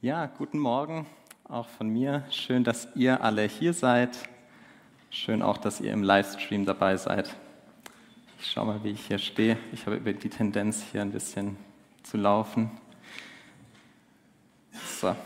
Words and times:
Ja, 0.00 0.26
guten 0.26 0.60
Morgen 0.60 1.06
auch 1.48 1.66
von 1.66 1.88
mir. 1.88 2.22
Schön, 2.30 2.62
dass 2.62 2.86
ihr 2.94 3.20
alle 3.20 3.42
hier 3.42 3.72
seid. 3.72 4.16
Schön 5.10 5.42
auch, 5.42 5.58
dass 5.58 5.80
ihr 5.80 5.92
im 5.92 6.04
Livestream 6.04 6.64
dabei 6.64 6.96
seid. 6.96 7.34
Ich 8.38 8.48
schaue 8.48 8.66
mal, 8.66 8.84
wie 8.84 8.90
ich 8.90 9.08
hier 9.08 9.18
stehe. 9.18 9.56
Ich 9.72 9.86
habe 9.86 9.96
über 9.96 10.12
die 10.12 10.28
Tendenz, 10.28 10.84
hier 10.92 11.02
ein 11.02 11.10
bisschen 11.10 11.56
zu 12.04 12.16
laufen. 12.16 12.70
So, 15.00 15.16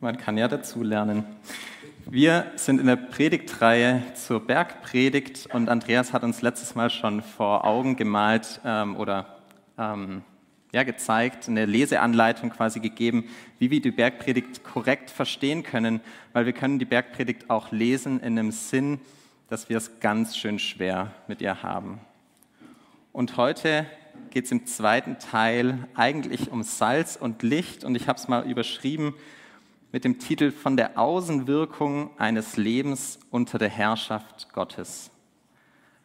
man 0.00 0.18
kann 0.18 0.36
ja 0.36 0.48
dazulernen. 0.48 1.24
Wir 2.04 2.52
sind 2.56 2.78
in 2.78 2.88
der 2.88 2.96
Predigtreihe 2.96 4.02
zur 4.12 4.46
Bergpredigt 4.46 5.48
und 5.54 5.70
Andreas 5.70 6.12
hat 6.12 6.24
uns 6.24 6.42
letztes 6.42 6.74
Mal 6.74 6.90
schon 6.90 7.22
vor 7.22 7.64
Augen 7.64 7.96
gemalt 7.96 8.60
ähm, 8.66 8.96
oder 8.96 9.38
ähm, 9.78 10.24
ja, 10.72 10.82
gezeigt, 10.84 11.48
eine 11.48 11.66
Leseanleitung 11.66 12.50
quasi 12.50 12.80
gegeben, 12.80 13.28
wie 13.58 13.70
wir 13.70 13.80
die 13.80 13.90
Bergpredigt 13.90 14.64
korrekt 14.64 15.10
verstehen 15.10 15.62
können, 15.62 16.00
weil 16.32 16.46
wir 16.46 16.54
können 16.54 16.78
die 16.78 16.86
Bergpredigt 16.86 17.50
auch 17.50 17.72
lesen 17.72 18.20
in 18.20 18.38
einem 18.38 18.52
Sinn, 18.52 18.98
dass 19.48 19.68
wir 19.68 19.76
es 19.76 20.00
ganz 20.00 20.36
schön 20.36 20.58
schwer 20.58 21.12
mit 21.28 21.42
ihr 21.42 21.62
haben. 21.62 22.00
Und 23.12 23.36
heute 23.36 23.86
geht 24.30 24.46
es 24.46 24.50
im 24.50 24.64
zweiten 24.64 25.18
Teil 25.18 25.86
eigentlich 25.94 26.50
um 26.50 26.62
Salz 26.62 27.16
und 27.16 27.42
Licht 27.42 27.84
und 27.84 27.94
ich 27.94 28.08
habe 28.08 28.18
es 28.18 28.28
mal 28.28 28.48
überschrieben 28.48 29.14
mit 29.92 30.04
dem 30.04 30.18
Titel 30.18 30.50
Von 30.50 30.78
der 30.78 30.98
Außenwirkung 30.98 32.18
eines 32.18 32.56
Lebens 32.56 33.18
unter 33.30 33.58
der 33.58 33.68
Herrschaft 33.68 34.50
Gottes. 34.54 35.10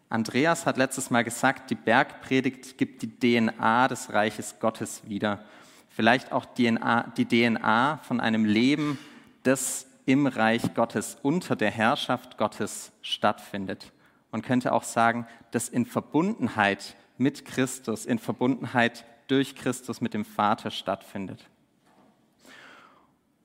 Andreas 0.09 0.65
hat 0.65 0.77
letztes 0.77 1.09
Mal 1.09 1.23
gesagt, 1.23 1.69
die 1.69 1.75
Bergpredigt 1.75 2.77
gibt 2.77 3.01
die 3.01 3.19
DNA 3.19 3.87
des 3.89 4.13
Reiches 4.13 4.59
Gottes 4.59 5.01
wieder. 5.05 5.43
Vielleicht 5.89 6.31
auch 6.31 6.45
DNA, 6.45 7.11
die 7.17 7.25
DNA 7.25 7.97
von 8.03 8.19
einem 8.21 8.45
Leben, 8.45 8.97
das 9.43 9.87
im 10.05 10.25
Reich 10.25 10.73
Gottes 10.73 11.17
unter 11.21 11.57
der 11.57 11.71
Herrschaft 11.71 12.37
Gottes 12.37 12.93
stattfindet. 13.01 13.91
Man 14.31 14.41
könnte 14.41 14.71
auch 14.71 14.83
sagen, 14.83 15.27
das 15.51 15.67
in 15.67 15.85
Verbundenheit 15.85 16.95
mit 17.17 17.43
Christus, 17.43 18.05
in 18.05 18.19
Verbundenheit 18.19 19.03
durch 19.27 19.55
Christus 19.55 19.99
mit 19.99 20.13
dem 20.13 20.23
Vater 20.23 20.71
stattfindet. 20.71 21.49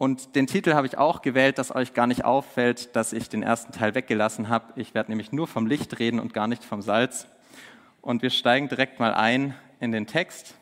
Und 0.02 0.34
den 0.34 0.48
Titel 0.48 0.74
habe 0.74 0.88
ich 0.88 0.98
auch 0.98 1.22
gewählt, 1.22 1.58
dass 1.58 1.72
euch 1.72 1.94
gar 1.94 2.08
nicht 2.08 2.24
auffällt, 2.24 2.96
dass 2.96 3.12
ich 3.12 3.28
den 3.28 3.44
ersten 3.44 3.70
Teil 3.70 3.94
weggelassen 3.94 4.48
habe. 4.48 4.72
Ich 4.74 4.94
werde 4.94 5.12
nämlich 5.12 5.30
nur 5.30 5.46
vom 5.46 5.68
Licht 5.68 6.00
reden 6.00 6.18
und 6.18 6.34
gar 6.34 6.48
nicht 6.48 6.64
vom 6.64 6.82
Salz. 6.82 7.28
Und 8.00 8.20
wir 8.20 8.30
steigen 8.30 8.68
direkt 8.68 8.98
mal 8.98 9.14
ein 9.14 9.54
in 9.78 9.92
den 9.92 10.08
Text. 10.08 10.56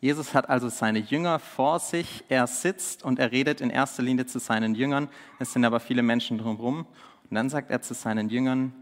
Jesus 0.00 0.32
hat 0.32 0.48
also 0.48 0.70
seine 0.70 0.98
Jünger 0.98 1.38
vor 1.40 1.78
sich. 1.78 2.24
Er 2.30 2.46
sitzt 2.46 3.04
und 3.04 3.18
er 3.18 3.32
redet 3.32 3.60
in 3.60 3.68
erster 3.68 4.02
Linie 4.02 4.24
zu 4.24 4.38
seinen 4.38 4.74
Jüngern. 4.74 5.10
Es 5.38 5.52
sind 5.52 5.66
aber 5.66 5.78
viele 5.78 6.02
Menschen 6.02 6.38
drumherum. 6.38 6.86
Und 7.28 7.34
dann 7.34 7.50
sagt 7.50 7.70
er 7.70 7.82
zu 7.82 7.92
seinen 7.92 8.30
Jüngern, 8.30 8.72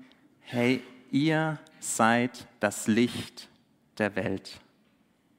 hey, 0.43 0.81
ihr 1.11 1.59
seid 1.81 2.47
das 2.61 2.87
Licht 2.87 3.49
der 3.99 4.15
Welt. 4.15 4.61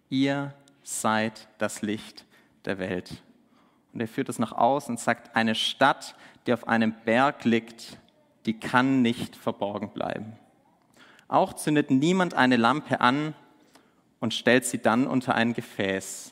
Ihr 0.10 0.54
seid 0.84 1.48
das 1.60 1.82
Licht 1.82 2.26
der 2.66 2.78
Welt. 2.78 3.24
Und 4.00 4.04
er 4.04 4.08
führt 4.08 4.30
es 4.30 4.40
nach 4.40 4.54
außen 4.54 4.94
und 4.94 4.98
sagt, 4.98 5.36
eine 5.36 5.56
Stadt, 5.56 6.16
die 6.48 6.54
auf 6.54 6.70
einem 6.70 6.94
Berg 7.04 7.44
liegt, 7.44 7.98
die 8.46 8.58
kann 8.58 9.02
nicht 9.02 9.36
verborgen 9.36 9.90
bleiben. 9.90 10.40
Auch 11.28 11.52
zündet 11.52 11.92
niemand 11.92 12.34
eine 12.34 12.56
Lampe 12.56 13.02
an 13.02 13.34
und 14.22 14.34
stellt 14.34 14.64
sie 14.64 14.78
dann 14.78 15.06
unter 15.06 15.36
ein 15.36 15.52
Gefäß. 15.52 16.32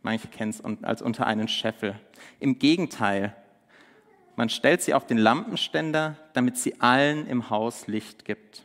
Manche 0.00 0.28
kennen 0.28 0.52
es 0.52 0.64
als 0.82 1.02
unter 1.02 1.26
einen 1.26 1.48
Scheffel. 1.48 2.00
Im 2.38 2.58
Gegenteil, 2.58 3.36
man 4.34 4.48
stellt 4.48 4.80
sie 4.80 4.94
auf 4.94 5.04
den 5.04 5.18
Lampenständer, 5.18 6.16
damit 6.32 6.56
sie 6.56 6.80
allen 6.80 7.26
im 7.26 7.50
Haus 7.50 7.88
Licht 7.88 8.24
gibt. 8.24 8.64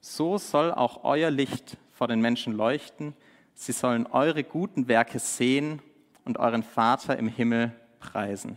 So 0.00 0.38
soll 0.38 0.70
auch 0.70 1.02
euer 1.02 1.32
Licht 1.32 1.78
vor 1.94 2.06
den 2.06 2.20
Menschen 2.20 2.52
leuchten. 2.52 3.12
Sie 3.54 3.72
sollen 3.72 4.06
eure 4.06 4.44
guten 4.44 4.86
Werke 4.86 5.18
sehen 5.18 5.82
und 6.30 6.38
euren 6.38 6.62
Vater 6.62 7.18
im 7.18 7.26
Himmel 7.26 7.72
preisen. 7.98 8.56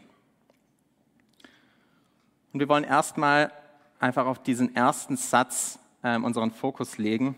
Und 2.53 2.59
wir 2.59 2.69
wollen 2.69 2.83
erstmal 2.83 3.51
einfach 3.97 4.27
auf 4.27 4.43
diesen 4.43 4.75
ersten 4.75 5.17
Satz 5.17 5.79
äh, 6.03 6.19
unseren 6.19 6.51
Fokus 6.51 6.99
legen. 6.99 7.35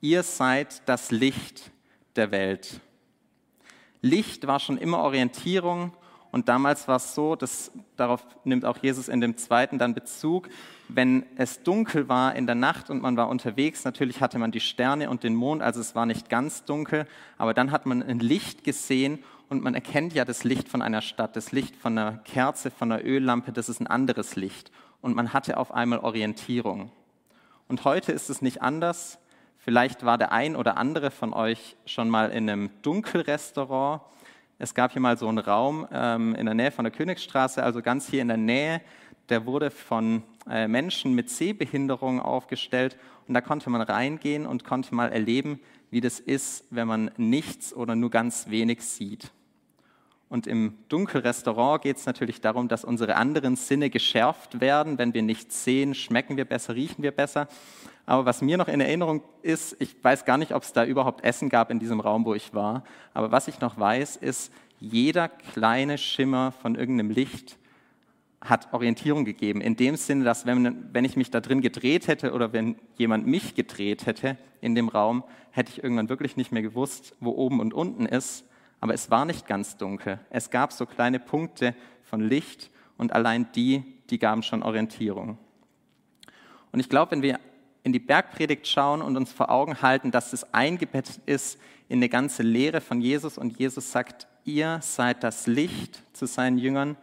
Ihr 0.00 0.22
seid 0.22 0.88
das 0.88 1.10
Licht 1.10 1.72
der 2.14 2.30
Welt. 2.30 2.80
Licht 4.02 4.46
war 4.46 4.60
schon 4.60 4.78
immer 4.78 4.98
Orientierung 4.98 5.92
und 6.30 6.48
damals 6.48 6.86
war 6.86 6.96
es 6.96 7.16
so, 7.16 7.34
dass 7.34 7.72
darauf 7.96 8.24
nimmt 8.44 8.64
auch 8.64 8.78
Jesus 8.78 9.08
in 9.08 9.20
dem 9.20 9.36
zweiten 9.36 9.80
dann 9.80 9.94
Bezug, 9.94 10.48
wenn 10.88 11.26
es 11.34 11.64
dunkel 11.64 12.08
war 12.08 12.36
in 12.36 12.46
der 12.46 12.54
Nacht 12.54 12.88
und 12.88 13.02
man 13.02 13.16
war 13.16 13.28
unterwegs, 13.28 13.84
natürlich 13.84 14.20
hatte 14.20 14.38
man 14.38 14.52
die 14.52 14.60
Sterne 14.60 15.10
und 15.10 15.24
den 15.24 15.34
Mond, 15.34 15.60
also 15.60 15.80
es 15.80 15.96
war 15.96 16.06
nicht 16.06 16.28
ganz 16.28 16.64
dunkel, 16.64 17.06
aber 17.36 17.52
dann 17.52 17.72
hat 17.72 17.84
man 17.84 18.00
ein 18.00 18.20
Licht 18.20 18.62
gesehen 18.62 19.18
und 19.48 19.62
man 19.62 19.74
erkennt 19.74 20.14
ja 20.14 20.24
das 20.24 20.44
Licht 20.44 20.68
von 20.68 20.82
einer 20.82 21.02
Stadt, 21.02 21.36
das 21.36 21.52
Licht 21.52 21.76
von 21.76 21.96
einer 21.98 22.18
Kerze, 22.18 22.70
von 22.70 22.90
einer 22.90 23.04
Öllampe, 23.04 23.52
das 23.52 23.68
ist 23.68 23.80
ein 23.80 23.86
anderes 23.86 24.36
Licht. 24.36 24.70
Und 25.00 25.14
man 25.14 25.32
hatte 25.32 25.56
auf 25.56 25.72
einmal 25.72 25.98
Orientierung. 25.98 26.90
Und 27.68 27.84
heute 27.84 28.12
ist 28.12 28.30
es 28.30 28.42
nicht 28.42 28.62
anders. 28.62 29.18
Vielleicht 29.58 30.04
war 30.04 30.18
der 30.18 30.32
ein 30.32 30.56
oder 30.56 30.76
andere 30.76 31.10
von 31.10 31.32
euch 31.32 31.76
schon 31.86 32.08
mal 32.08 32.30
in 32.30 32.48
einem 32.48 32.70
Dunkelrestaurant. 32.82 34.02
Es 34.58 34.74
gab 34.74 34.92
hier 34.92 35.00
mal 35.00 35.16
so 35.16 35.28
einen 35.28 35.38
Raum 35.38 35.86
ähm, 35.92 36.34
in 36.34 36.46
der 36.46 36.54
Nähe 36.54 36.70
von 36.70 36.84
der 36.84 36.92
Königsstraße, 36.92 37.62
also 37.62 37.82
ganz 37.82 38.08
hier 38.08 38.22
in 38.22 38.28
der 38.28 38.36
Nähe. 38.36 38.80
Der 39.28 39.46
wurde 39.46 39.70
von 39.70 40.22
äh, 40.48 40.68
Menschen 40.68 41.14
mit 41.14 41.30
Sehbehinderung 41.30 42.20
aufgestellt. 42.20 42.96
Und 43.28 43.34
da 43.34 43.40
konnte 43.40 43.70
man 43.70 43.80
reingehen 43.80 44.46
und 44.46 44.64
konnte 44.64 44.94
mal 44.94 45.12
erleben, 45.12 45.60
wie 45.92 46.00
das 46.00 46.18
ist, 46.18 46.64
wenn 46.70 46.88
man 46.88 47.10
nichts 47.18 47.72
oder 47.74 47.94
nur 47.94 48.10
ganz 48.10 48.48
wenig 48.48 48.82
sieht. 48.82 49.30
Und 50.30 50.46
im 50.46 50.78
Dunkelrestaurant 50.88 51.82
geht 51.82 51.98
es 51.98 52.06
natürlich 52.06 52.40
darum, 52.40 52.66
dass 52.66 52.82
unsere 52.82 53.16
anderen 53.16 53.56
Sinne 53.56 53.90
geschärft 53.90 54.62
werden. 54.62 54.96
Wenn 54.96 55.12
wir 55.12 55.20
nichts 55.20 55.62
sehen, 55.64 55.94
schmecken 55.94 56.38
wir 56.38 56.46
besser, 56.46 56.74
riechen 56.74 57.02
wir 57.02 57.10
besser. 57.10 57.46
Aber 58.06 58.24
was 58.24 58.40
mir 58.40 58.56
noch 58.56 58.68
in 58.68 58.80
Erinnerung 58.80 59.22
ist, 59.42 59.76
ich 59.80 59.94
weiß 60.02 60.24
gar 60.24 60.38
nicht, 60.38 60.54
ob 60.54 60.62
es 60.62 60.72
da 60.72 60.86
überhaupt 60.86 61.22
Essen 61.22 61.50
gab 61.50 61.70
in 61.70 61.78
diesem 61.78 62.00
Raum, 62.00 62.24
wo 62.24 62.34
ich 62.34 62.54
war. 62.54 62.84
Aber 63.12 63.30
was 63.30 63.46
ich 63.46 63.60
noch 63.60 63.78
weiß, 63.78 64.16
ist, 64.16 64.50
jeder 64.80 65.28
kleine 65.28 65.98
Schimmer 65.98 66.52
von 66.52 66.74
irgendeinem 66.74 67.10
Licht 67.10 67.58
hat 68.42 68.72
Orientierung 68.72 69.24
gegeben. 69.24 69.60
In 69.60 69.76
dem 69.76 69.96
Sinne, 69.96 70.24
dass 70.24 70.44
wenn, 70.46 70.92
wenn 70.92 71.04
ich 71.04 71.16
mich 71.16 71.30
da 71.30 71.40
drin 71.40 71.60
gedreht 71.60 72.08
hätte 72.08 72.32
oder 72.32 72.52
wenn 72.52 72.76
jemand 72.96 73.26
mich 73.26 73.54
gedreht 73.54 74.04
hätte 74.06 74.36
in 74.60 74.74
dem 74.74 74.88
Raum, 74.88 75.24
hätte 75.50 75.70
ich 75.70 75.82
irgendwann 75.82 76.08
wirklich 76.08 76.36
nicht 76.36 76.52
mehr 76.52 76.62
gewusst, 76.62 77.14
wo 77.20 77.30
oben 77.30 77.60
und 77.60 77.72
unten 77.72 78.06
ist 78.06 78.44
aber 78.82 78.94
es 78.94 79.12
war 79.12 79.24
nicht 79.24 79.46
ganz 79.46 79.76
dunkel. 79.76 80.18
Es 80.28 80.50
gab 80.50 80.72
so 80.72 80.86
kleine 80.86 81.20
Punkte 81.20 81.76
von 82.02 82.20
Licht 82.20 82.68
und 82.98 83.12
allein 83.12 83.46
die, 83.54 83.84
die 84.10 84.18
gaben 84.18 84.42
schon 84.42 84.64
Orientierung. 84.64 85.38
Und 86.72 86.80
ich 86.80 86.88
glaube, 86.88 87.12
wenn 87.12 87.22
wir 87.22 87.38
in 87.84 87.92
die 87.92 88.00
Bergpredigt 88.00 88.66
schauen 88.66 89.00
und 89.00 89.16
uns 89.16 89.30
vor 89.30 89.52
Augen 89.52 89.82
halten, 89.82 90.10
dass 90.10 90.32
es 90.32 90.52
eingebettet 90.52 91.20
ist 91.26 91.60
in 91.88 92.00
eine 92.00 92.08
ganze 92.08 92.42
Lehre 92.42 92.80
von 92.80 93.00
Jesus 93.00 93.38
und 93.38 93.56
Jesus 93.56 93.92
sagt, 93.92 94.26
ihr 94.44 94.80
seid 94.82 95.22
das 95.22 95.46
Licht 95.46 96.02
zu 96.12 96.26
seinen 96.26 96.58
Jüngern, 96.58 96.96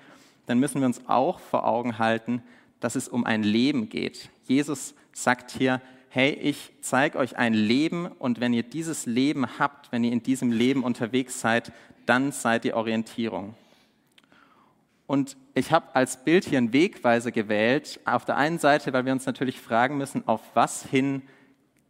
dann 0.49 0.59
müssen 0.59 0.81
wir 0.81 0.87
uns 0.87 1.07
auch 1.07 1.39
vor 1.39 1.67
Augen 1.67 1.99
halten, 1.99 2.41
dass 2.79 2.95
es 2.95 3.07
um 3.07 3.23
ein 3.23 3.43
Leben 3.43 3.87
geht. 3.87 4.29
Jesus 4.45 4.95
sagt 5.13 5.51
hier, 5.51 5.79
hey, 6.09 6.31
ich 6.31 6.71
zeige 6.81 7.19
euch 7.19 7.37
ein 7.37 7.53
Leben 7.53 8.07
und 8.07 8.39
wenn 8.39 8.51
ihr 8.51 8.63
dieses 8.63 9.05
Leben 9.05 9.59
habt, 9.59 9.91
wenn 9.91 10.03
ihr 10.03 10.11
in 10.11 10.23
diesem 10.23 10.51
Leben 10.51 10.83
unterwegs 10.83 11.39
seid, 11.39 11.71
dann 12.07 12.31
seid 12.31 12.65
ihr 12.65 12.75
Orientierung. 12.75 13.53
Und 15.05 15.37
ich 15.53 15.71
habe 15.71 15.93
als 15.93 16.23
Bild 16.23 16.45
hier 16.45 16.57
einen 16.57 16.73
Wegweiser 16.73 17.31
gewählt. 17.31 17.99
Auf 18.05 18.25
der 18.25 18.37
einen 18.37 18.57
Seite, 18.57 18.91
weil 18.91 19.05
wir 19.05 19.13
uns 19.13 19.27
natürlich 19.27 19.59
fragen 19.61 19.97
müssen, 19.97 20.27
auf 20.27 20.41
was 20.55 20.83
hin 20.83 21.21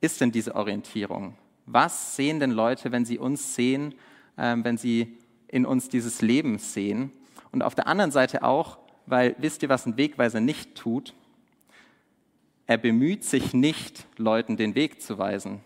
ist 0.01 0.19
denn 0.19 0.31
diese 0.31 0.55
Orientierung? 0.55 1.35
Was 1.65 2.17
sehen 2.17 2.41
denn 2.41 2.51
Leute, 2.51 2.91
wenn 2.91 3.05
sie 3.05 3.19
uns 3.19 3.55
sehen, 3.55 3.95
äh, 4.35 4.55
wenn 4.57 4.77
sie 4.77 5.17
in 5.47 5.65
uns 5.65 5.87
dieses 5.87 6.21
Leben 6.21 6.57
sehen? 6.57 7.13
Und 7.51 7.61
auf 7.61 7.75
der 7.75 7.87
anderen 7.87 8.11
Seite 8.11 8.43
auch, 8.43 8.77
weil 9.05 9.35
wisst 9.39 9.63
ihr, 9.63 9.69
was 9.69 9.85
ein 9.85 9.97
Wegweiser 9.97 10.39
nicht 10.39 10.75
tut? 10.75 11.13
Er 12.67 12.77
bemüht 12.77 13.23
sich 13.23 13.53
nicht, 13.53 14.05
Leuten 14.17 14.55
den 14.55 14.75
Weg 14.75 15.01
zu 15.01 15.17
weisen. 15.17 15.61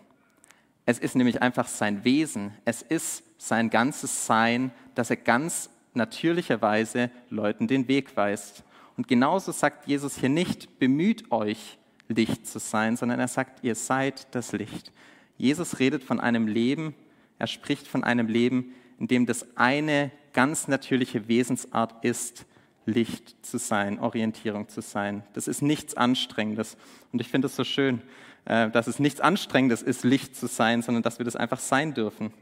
Es 0.86 0.98
ist 0.98 1.16
nämlich 1.16 1.42
einfach 1.42 1.68
sein 1.68 2.04
Wesen. 2.04 2.54
Es 2.64 2.82
ist 2.82 3.24
sein 3.38 3.70
ganzes 3.70 4.26
Sein, 4.26 4.72
dass 4.94 5.10
er 5.10 5.16
ganz 5.16 5.70
natürlicherweise 5.92 7.10
Leuten 7.30 7.68
den 7.68 7.88
Weg 7.88 8.16
weist. 8.16 8.64
Und 8.96 9.08
genauso 9.08 9.52
sagt 9.52 9.86
Jesus 9.86 10.16
hier 10.18 10.28
nicht, 10.28 10.78
bemüht 10.78 11.30
euch, 11.30 11.78
Licht 12.08 12.46
zu 12.46 12.58
sein, 12.58 12.96
sondern 12.96 13.18
er 13.18 13.28
sagt, 13.28 13.64
ihr 13.64 13.74
seid 13.74 14.34
das 14.34 14.52
Licht. 14.52 14.92
Jesus 15.36 15.78
redet 15.78 16.04
von 16.04 16.20
einem 16.20 16.46
Leben, 16.46 16.94
er 17.38 17.46
spricht 17.46 17.88
von 17.88 18.04
einem 18.04 18.28
Leben, 18.28 18.74
in 18.98 19.08
dem 19.08 19.26
das 19.26 19.56
eine 19.56 20.10
ganz 20.32 20.68
natürliche 20.68 21.28
Wesensart 21.28 22.04
ist, 22.04 22.46
Licht 22.86 23.44
zu 23.44 23.58
sein, 23.58 23.98
Orientierung 23.98 24.68
zu 24.68 24.82
sein. 24.82 25.22
Das 25.32 25.48
ist 25.48 25.62
nichts 25.62 25.96
Anstrengendes. 25.96 26.76
Und 27.12 27.20
ich 27.20 27.28
finde 27.28 27.46
es 27.46 27.56
so 27.56 27.64
schön, 27.64 28.02
äh, 28.44 28.70
dass 28.70 28.86
es 28.86 28.98
nichts 28.98 29.20
Anstrengendes 29.20 29.82
ist, 29.82 30.04
Licht 30.04 30.36
zu 30.36 30.46
sein, 30.46 30.82
sondern 30.82 31.02
dass 31.02 31.18
wir 31.18 31.24
das 31.24 31.36
einfach 31.36 31.60
sein 31.60 31.94
dürfen. 31.94 32.32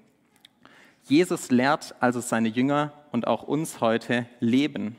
Jesus 1.04 1.50
lehrt 1.50 1.94
also 2.00 2.20
seine 2.20 2.48
Jünger 2.48 2.92
und 3.12 3.26
auch 3.26 3.42
uns 3.42 3.80
heute 3.80 4.26
Leben. 4.40 4.96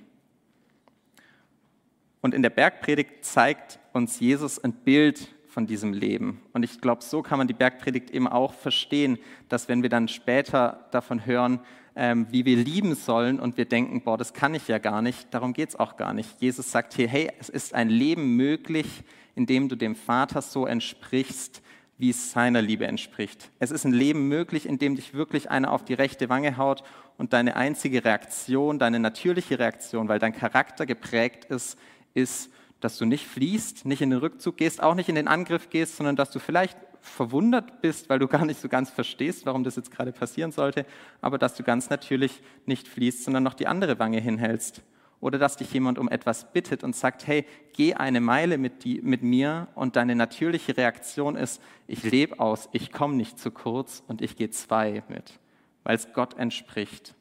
Und 2.21 2.33
in 2.33 2.41
der 2.41 2.49
Bergpredigt 2.49 3.25
zeigt 3.25 3.79
uns 3.91 4.19
Jesus 4.19 4.63
ein 4.63 4.73
Bild 4.73 5.27
von 5.53 5.67
diesem 5.67 5.93
Leben. 5.93 6.41
Und 6.51 6.63
ich 6.63 6.81
glaube, 6.81 7.03
so 7.03 7.21
kann 7.21 7.37
man 7.37 7.47
die 7.47 7.53
Bergpredigt 7.53 8.09
eben 8.09 8.27
auch 8.27 8.53
verstehen, 8.53 9.19
dass 9.49 9.69
wenn 9.69 9.83
wir 9.83 9.89
dann 9.89 10.07
später 10.07 10.87
davon 10.89 11.27
hören, 11.27 11.59
ähm, 11.95 12.25
wie 12.31 12.43
wir 12.43 12.57
lieben 12.57 12.95
sollen 12.95 13.39
und 13.39 13.55
wir 13.55 13.65
denken, 13.65 14.01
boah, 14.01 14.17
das 14.17 14.33
kann 14.33 14.55
ich 14.55 14.67
ja 14.67 14.79
gar 14.79 15.03
nicht, 15.03 15.31
darum 15.31 15.53
geht 15.53 15.69
es 15.69 15.75
auch 15.79 15.95
gar 15.95 16.11
nicht. 16.13 16.41
Jesus 16.41 16.71
sagt 16.71 16.93
hier, 16.95 17.07
hey, 17.07 17.29
es 17.39 17.49
ist 17.49 17.75
ein 17.75 17.89
Leben 17.89 18.35
möglich, 18.35 19.03
in 19.35 19.45
dem 19.45 19.69
du 19.69 19.75
dem 19.75 19.95
Vater 19.95 20.41
so 20.41 20.65
entsprichst, 20.65 21.61
wie 21.99 22.09
es 22.09 22.31
seiner 22.31 22.63
Liebe 22.63 22.87
entspricht. 22.87 23.51
Es 23.59 23.69
ist 23.69 23.85
ein 23.85 23.93
Leben 23.93 24.27
möglich, 24.27 24.65
in 24.65 24.79
dem 24.79 24.95
dich 24.95 25.13
wirklich 25.13 25.51
einer 25.51 25.71
auf 25.71 25.85
die 25.85 25.93
rechte 25.93 26.29
Wange 26.29 26.57
haut 26.57 26.83
und 27.19 27.31
deine 27.31 27.55
einzige 27.55 28.03
Reaktion, 28.03 28.79
deine 28.79 28.99
natürliche 28.99 29.59
Reaktion, 29.59 30.07
weil 30.07 30.17
dein 30.17 30.33
Charakter 30.33 30.87
geprägt 30.87 31.45
ist, 31.45 31.77
ist, 32.15 32.49
dass 32.83 32.97
du 32.97 33.05
nicht 33.05 33.25
fließt, 33.27 33.85
nicht 33.85 34.01
in 34.01 34.09
den 34.09 34.19
Rückzug 34.19 34.57
gehst, 34.57 34.83
auch 34.83 34.95
nicht 34.95 35.07
in 35.07 35.15
den 35.15 35.27
Angriff 35.27 35.69
gehst, 35.69 35.97
sondern 35.97 36.15
dass 36.15 36.31
du 36.31 36.39
vielleicht 36.39 36.77
verwundert 36.99 37.81
bist, 37.81 38.09
weil 38.09 38.19
du 38.19 38.27
gar 38.27 38.45
nicht 38.45 38.59
so 38.59 38.69
ganz 38.69 38.89
verstehst, 38.89 39.45
warum 39.45 39.63
das 39.63 39.75
jetzt 39.75 39.91
gerade 39.91 40.11
passieren 40.11 40.51
sollte, 40.51 40.85
aber 41.21 41.37
dass 41.37 41.55
du 41.55 41.63
ganz 41.63 41.89
natürlich 41.89 42.41
nicht 42.65 42.87
fließt, 42.87 43.23
sondern 43.23 43.43
noch 43.43 43.53
die 43.53 43.67
andere 43.67 43.99
Wange 43.99 44.19
hinhältst. 44.19 44.81
Oder 45.19 45.37
dass 45.37 45.55
dich 45.55 45.71
jemand 45.71 45.99
um 45.99 46.09
etwas 46.09 46.51
bittet 46.51 46.83
und 46.83 46.95
sagt, 46.95 47.25
hey, 47.27 47.45
geh 47.71 47.93
eine 47.93 48.19
Meile 48.19 48.57
mit, 48.57 48.83
die, 48.83 49.01
mit 49.01 49.23
mir 49.23 49.69
und 49.75 49.95
deine 49.95 50.15
natürliche 50.15 50.75
Reaktion 50.75 51.37
ist, 51.37 51.61
ich 51.87 52.03
lebe 52.03 52.41
aus, 52.41 52.67
ich 52.73 52.91
komme 52.91 53.15
nicht 53.15 53.39
zu 53.39 53.49
kurz 53.49 54.03
und 54.07 54.21
ich 54.21 54.35
gehe 54.35 54.49
zwei 54.49 55.03
mit, 55.07 55.39
weil 55.85 55.95
es 55.95 56.11
Gott 56.11 56.37
entspricht. 56.37 57.15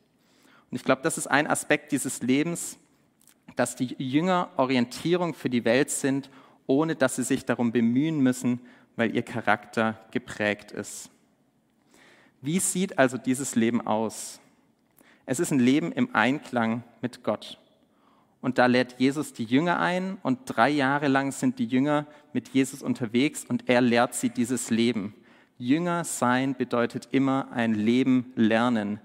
Und 0.70 0.76
ich 0.76 0.85
glaube, 0.85 1.03
das 1.03 1.19
ist 1.19 1.29
ein 1.29 1.47
Aspekt 1.47 1.93
dieses 1.93 2.23
Lebens, 2.23 2.79
dass 3.56 3.76
die 3.76 3.94
Jünger 3.99 4.50
Orientierung 4.56 5.34
für 5.34 5.50
die 5.50 5.64
Welt 5.64 5.90
sind, 5.90 6.31
ohne 6.66 6.94
dass 6.94 7.16
sie 7.16 7.25
sich 7.25 7.44
darum 7.44 7.72
bemühen 7.72 8.20
müssen, 8.20 8.60
weil 8.96 9.14
ihr 9.14 9.22
Charakter 9.22 10.00
geprägt 10.10 10.72
ist. 10.72 11.10
Wie 12.40 12.58
sieht 12.58 12.99
also 12.99 13.19
dieses 13.19 13.54
Leben 13.54 13.87
aus? 13.87 14.40
Es 15.26 15.38
ist 15.40 15.52
ein 15.52 15.60
Leben 15.60 15.93
im 15.93 16.14
Einklang 16.14 16.82
mit 17.00 17.22
Gott. 17.22 17.58
Und 18.40 18.58
da 18.58 18.66
lädt 18.66 18.96
Jesus 18.99 19.32
die 19.32 19.44
Jünger 19.44 19.78
ein 19.78 20.19
und 20.22 20.40
drei 20.46 20.69
Jahre 20.69 21.06
lang 21.06 21.31
sind 21.31 21.60
die 21.60 21.66
Jünger 21.66 22.06
mit 22.32 22.49
Jesus 22.49 22.82
unterwegs 22.82 23.44
und 23.44 23.69
er 23.69 23.81
lehrt 23.81 24.14
sie 24.14 24.31
dieses 24.31 24.70
Leben. 24.70 25.14
Jünger 25.58 26.02
sein 26.02 26.56
bedeutet 26.56 27.08
immer 27.12 27.52
ein 27.52 27.75
Leben 27.75 28.32
lernen. 28.34 29.00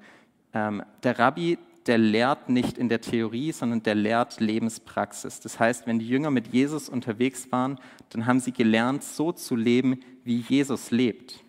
Ähm, 0.54 0.82
der 1.04 1.20
Rabbi 1.20 1.60
der 1.88 1.98
lehrt 1.98 2.50
nicht 2.50 2.78
in 2.78 2.90
der 2.90 3.02
Theorie, 3.02 3.52
sondern 3.52 3.84
der 3.84 3.96
lehrt 3.96 4.40
Lebenspraxis. 4.40 5.40
Das 5.40 5.60
heißt, 5.60 5.88
wenn 5.88 6.00
die 6.00 6.08
Jünger 6.08 6.32
mit 6.32 6.48
Jesus 6.54 6.90
unterwegs 6.90 7.52
waren, 7.52 7.80
dann 8.10 8.26
haben 8.26 8.40
sie 8.40 8.52
gelernt, 8.52 9.04
so 9.04 9.32
zu 9.32 9.56
leben, 9.56 10.02
wie 10.24 10.40
Jesus 10.40 10.92
lebt. 10.92 11.44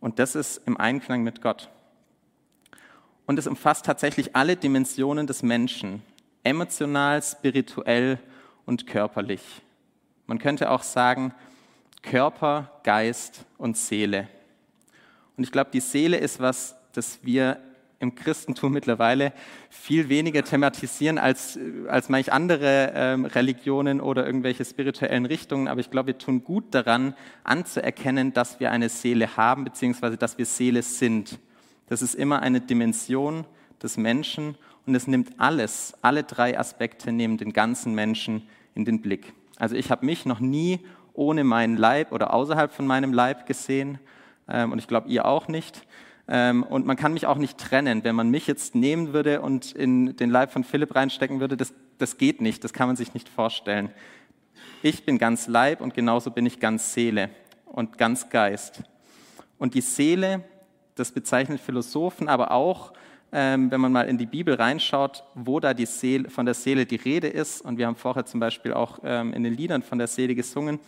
Und 0.00 0.18
das 0.18 0.34
ist 0.34 0.58
im 0.66 0.76
Einklang 0.76 1.22
mit 1.22 1.40
Gott. 1.40 1.70
Und 3.26 3.38
es 3.38 3.46
umfasst 3.46 3.86
tatsächlich 3.86 4.36
alle 4.36 4.56
Dimensionen 4.56 5.26
des 5.26 5.42
Menschen, 5.42 6.02
emotional, 6.44 7.22
spirituell 7.22 8.18
und 8.66 8.86
körperlich. 8.86 9.42
Man 10.26 10.38
könnte 10.38 10.70
auch 10.70 10.82
sagen, 10.82 11.34
Körper, 12.02 12.70
Geist 12.84 13.44
und 13.58 13.76
Seele. 13.76 14.28
Und 15.36 15.44
ich 15.44 15.52
glaube, 15.52 15.70
die 15.72 15.80
Seele 15.80 16.18
ist 16.18 16.40
was, 16.40 16.76
das 16.92 17.18
wir 17.22 17.60
im 17.98 18.14
Christentum 18.14 18.72
mittlerweile 18.72 19.32
viel 19.70 20.08
weniger 20.08 20.44
thematisieren 20.44 21.18
als, 21.18 21.58
als 21.88 22.08
manch 22.08 22.32
andere 22.32 22.92
ähm, 22.94 23.24
Religionen 23.24 24.00
oder 24.00 24.26
irgendwelche 24.26 24.64
spirituellen 24.64 25.24
Richtungen. 25.24 25.66
Aber 25.68 25.80
ich 25.80 25.90
glaube, 25.90 26.08
wir 26.08 26.18
tun 26.18 26.44
gut 26.44 26.74
daran, 26.74 27.14
anzuerkennen, 27.42 28.34
dass 28.34 28.60
wir 28.60 28.70
eine 28.70 28.88
Seele 28.88 29.36
haben, 29.36 29.64
beziehungsweise 29.64 30.16
dass 30.16 30.36
wir 30.36 30.44
Seele 30.44 30.82
sind. 30.82 31.38
Das 31.86 32.02
ist 32.02 32.14
immer 32.14 32.42
eine 32.42 32.60
Dimension 32.60 33.44
des 33.82 33.96
Menschen 33.96 34.56
und 34.86 34.94
es 34.94 35.06
nimmt 35.06 35.38
alles, 35.38 35.94
alle 36.02 36.22
drei 36.22 36.58
Aspekte 36.58 37.12
nehmen 37.12 37.38
den 37.38 37.52
ganzen 37.52 37.94
Menschen 37.94 38.48
in 38.74 38.84
den 38.84 39.00
Blick. 39.00 39.32
Also 39.56 39.74
ich 39.74 39.90
habe 39.90 40.04
mich 40.04 40.26
noch 40.26 40.40
nie 40.40 40.80
ohne 41.14 41.44
meinen 41.44 41.76
Leib 41.76 42.12
oder 42.12 42.34
außerhalb 42.34 42.72
von 42.72 42.86
meinem 42.86 43.12
Leib 43.12 43.46
gesehen 43.46 43.98
ähm, 44.48 44.72
und 44.72 44.78
ich 44.78 44.86
glaube, 44.86 45.08
ihr 45.08 45.24
auch 45.24 45.48
nicht. 45.48 45.86
Ähm, 46.28 46.62
und 46.64 46.86
man 46.86 46.96
kann 46.96 47.12
mich 47.12 47.26
auch 47.26 47.36
nicht 47.36 47.58
trennen. 47.58 48.02
Wenn 48.04 48.16
man 48.16 48.30
mich 48.30 48.46
jetzt 48.46 48.74
nehmen 48.74 49.12
würde 49.12 49.40
und 49.40 49.72
in 49.72 50.16
den 50.16 50.30
Leib 50.30 50.52
von 50.52 50.64
Philipp 50.64 50.94
reinstecken 50.94 51.40
würde, 51.40 51.56
das, 51.56 51.72
das 51.98 52.18
geht 52.18 52.40
nicht, 52.40 52.64
das 52.64 52.72
kann 52.72 52.88
man 52.88 52.96
sich 52.96 53.14
nicht 53.14 53.28
vorstellen. 53.28 53.90
Ich 54.82 55.04
bin 55.04 55.18
ganz 55.18 55.46
Leib 55.46 55.80
und 55.80 55.94
genauso 55.94 56.30
bin 56.30 56.46
ich 56.46 56.60
ganz 56.60 56.92
Seele 56.92 57.30
und 57.64 57.98
ganz 57.98 58.28
Geist. 58.28 58.82
Und 59.58 59.74
die 59.74 59.80
Seele, 59.80 60.44
das 60.94 61.12
bezeichnet 61.12 61.60
Philosophen, 61.60 62.28
aber 62.28 62.50
auch, 62.50 62.92
ähm, 63.32 63.70
wenn 63.70 63.80
man 63.80 63.92
mal 63.92 64.08
in 64.08 64.18
die 64.18 64.26
Bibel 64.26 64.54
reinschaut, 64.54 65.24
wo 65.34 65.60
da 65.60 65.74
die 65.74 65.86
Seele, 65.86 66.30
von 66.30 66.46
der 66.46 66.54
Seele 66.54 66.86
die 66.86 66.96
Rede 66.96 67.28
ist, 67.28 67.60
und 67.60 67.78
wir 67.78 67.86
haben 67.86 67.96
vorher 67.96 68.26
zum 68.26 68.40
Beispiel 68.40 68.72
auch 68.72 69.00
ähm, 69.04 69.32
in 69.32 69.42
den 69.42 69.54
Liedern 69.54 69.82
von 69.82 69.98
der 69.98 70.06
Seele 70.06 70.34
gesungen, 70.34 70.78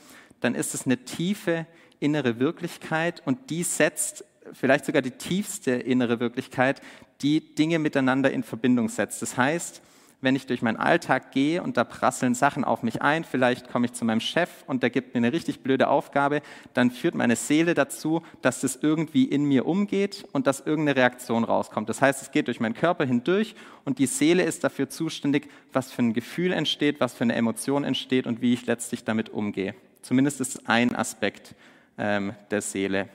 dann 0.40 0.54
ist 0.54 0.74
es 0.74 0.86
eine 0.86 0.98
tiefe 0.98 1.66
innere 2.00 2.38
Wirklichkeit 2.38 3.22
und 3.24 3.50
die 3.50 3.62
setzt 3.62 4.24
vielleicht 4.52 4.84
sogar 4.84 5.02
die 5.02 5.10
tiefste 5.10 5.72
innere 5.72 6.20
Wirklichkeit, 6.20 6.80
die 7.22 7.54
Dinge 7.54 7.78
miteinander 7.78 8.30
in 8.30 8.42
Verbindung 8.42 8.88
setzt. 8.88 9.22
Das 9.22 9.36
heißt, 9.36 9.82
wenn 10.20 10.34
ich 10.34 10.46
durch 10.46 10.62
meinen 10.62 10.76
Alltag 10.76 11.30
gehe 11.30 11.62
und 11.62 11.76
da 11.76 11.84
prasseln 11.84 12.34
Sachen 12.34 12.64
auf 12.64 12.82
mich 12.82 13.02
ein, 13.02 13.22
vielleicht 13.22 13.70
komme 13.70 13.86
ich 13.86 13.92
zu 13.92 14.04
meinem 14.04 14.20
Chef 14.20 14.50
und 14.66 14.82
der 14.82 14.90
gibt 14.90 15.14
mir 15.14 15.18
eine 15.18 15.32
richtig 15.32 15.60
blöde 15.60 15.88
Aufgabe, 15.88 16.42
dann 16.74 16.90
führt 16.90 17.14
meine 17.14 17.36
Seele 17.36 17.74
dazu, 17.74 18.22
dass 18.42 18.60
das 18.60 18.76
irgendwie 18.82 19.24
in 19.24 19.44
mir 19.44 19.66
umgeht 19.66 20.24
und 20.32 20.46
dass 20.46 20.60
irgendeine 20.60 20.98
Reaktion 20.98 21.44
rauskommt. 21.44 21.88
Das 21.88 22.02
heißt, 22.02 22.20
es 22.22 22.32
geht 22.32 22.48
durch 22.48 22.58
meinen 22.58 22.74
Körper 22.74 23.04
hindurch 23.04 23.54
und 23.84 24.00
die 24.00 24.06
Seele 24.06 24.42
ist 24.42 24.64
dafür 24.64 24.88
zuständig, 24.88 25.48
was 25.72 25.92
für 25.92 26.02
ein 26.02 26.14
Gefühl 26.14 26.52
entsteht, 26.52 27.00
was 27.00 27.14
für 27.14 27.24
eine 27.24 27.36
Emotion 27.36 27.84
entsteht 27.84 28.26
und 28.26 28.40
wie 28.40 28.54
ich 28.54 28.66
letztlich 28.66 29.04
damit 29.04 29.28
umgehe. 29.30 29.74
Zumindest 30.02 30.40
ist 30.40 30.56
es 30.56 30.66
ein 30.66 30.96
Aspekt 30.96 31.54
ähm, 31.96 32.34
der 32.50 32.62
Seele. 32.62 33.08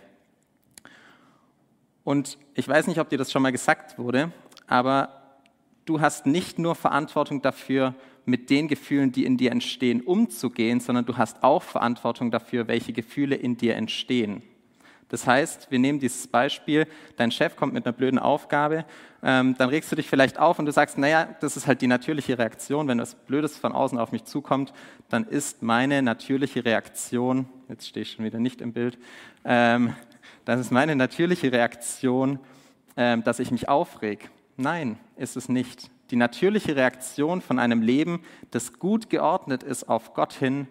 Und 2.03 2.37
ich 2.53 2.67
weiß 2.67 2.87
nicht, 2.87 2.99
ob 2.99 3.09
dir 3.09 3.17
das 3.17 3.31
schon 3.31 3.41
mal 3.41 3.51
gesagt 3.51 3.97
wurde, 3.97 4.31
aber 4.67 5.39
du 5.85 6.01
hast 6.01 6.25
nicht 6.25 6.59
nur 6.59 6.75
Verantwortung 6.75 7.41
dafür, 7.41 7.95
mit 8.25 8.49
den 8.49 8.67
Gefühlen, 8.67 9.11
die 9.11 9.25
in 9.25 9.37
dir 9.37 9.51
entstehen, 9.51 10.01
umzugehen, 10.01 10.79
sondern 10.79 11.05
du 11.05 11.17
hast 11.17 11.43
auch 11.43 11.63
Verantwortung 11.63 12.31
dafür, 12.31 12.67
welche 12.67 12.93
Gefühle 12.93 13.35
in 13.35 13.57
dir 13.57 13.75
entstehen. 13.75 14.41
Das 15.09 15.27
heißt, 15.27 15.69
wir 15.69 15.77
nehmen 15.77 15.99
dieses 15.99 16.27
Beispiel, 16.27 16.87
dein 17.17 17.31
Chef 17.31 17.55
kommt 17.55 17.73
mit 17.73 17.85
einer 17.85 17.93
blöden 17.93 18.17
Aufgabe, 18.17 18.85
ähm, 19.21 19.55
dann 19.57 19.69
regst 19.69 19.91
du 19.91 19.95
dich 19.95 20.09
vielleicht 20.09 20.39
auf 20.39 20.57
und 20.57 20.65
du 20.65 20.71
sagst, 20.71 20.97
naja, 20.97 21.35
das 21.39 21.55
ist 21.55 21.67
halt 21.67 21.81
die 21.81 21.87
natürliche 21.87 22.39
Reaktion, 22.39 22.87
wenn 22.87 22.99
was 22.99 23.13
Blödes 23.13 23.57
von 23.57 23.73
außen 23.73 23.99
auf 23.99 24.11
mich 24.11 24.23
zukommt, 24.23 24.73
dann 25.09 25.25
ist 25.25 25.61
meine 25.61 26.01
natürliche 26.01 26.65
Reaktion, 26.65 27.47
jetzt 27.69 27.87
stehe 27.87 28.01
ich 28.01 28.13
schon 28.13 28.25
wieder 28.25 28.39
nicht 28.39 28.59
im 28.59 28.73
Bild, 28.73 28.97
ähm, 29.45 29.93
das 30.45 30.59
ist 30.59 30.71
meine 30.71 30.95
natürliche 30.95 31.51
Reaktion, 31.51 32.39
ähm, 32.97 33.23
dass 33.23 33.39
ich 33.39 33.51
mich 33.51 33.69
aufreg. 33.69 34.29
Nein, 34.57 34.97
ist 35.17 35.35
es 35.37 35.49
nicht. 35.49 35.89
Die 36.11 36.15
natürliche 36.15 36.75
Reaktion 36.75 37.41
von 37.41 37.59
einem 37.59 37.81
Leben, 37.81 38.21
das 38.51 38.73
gut 38.73 39.09
geordnet 39.09 39.63
ist 39.63 39.89
auf 39.89 40.13
Gott 40.13 40.33
hin, 40.33 40.67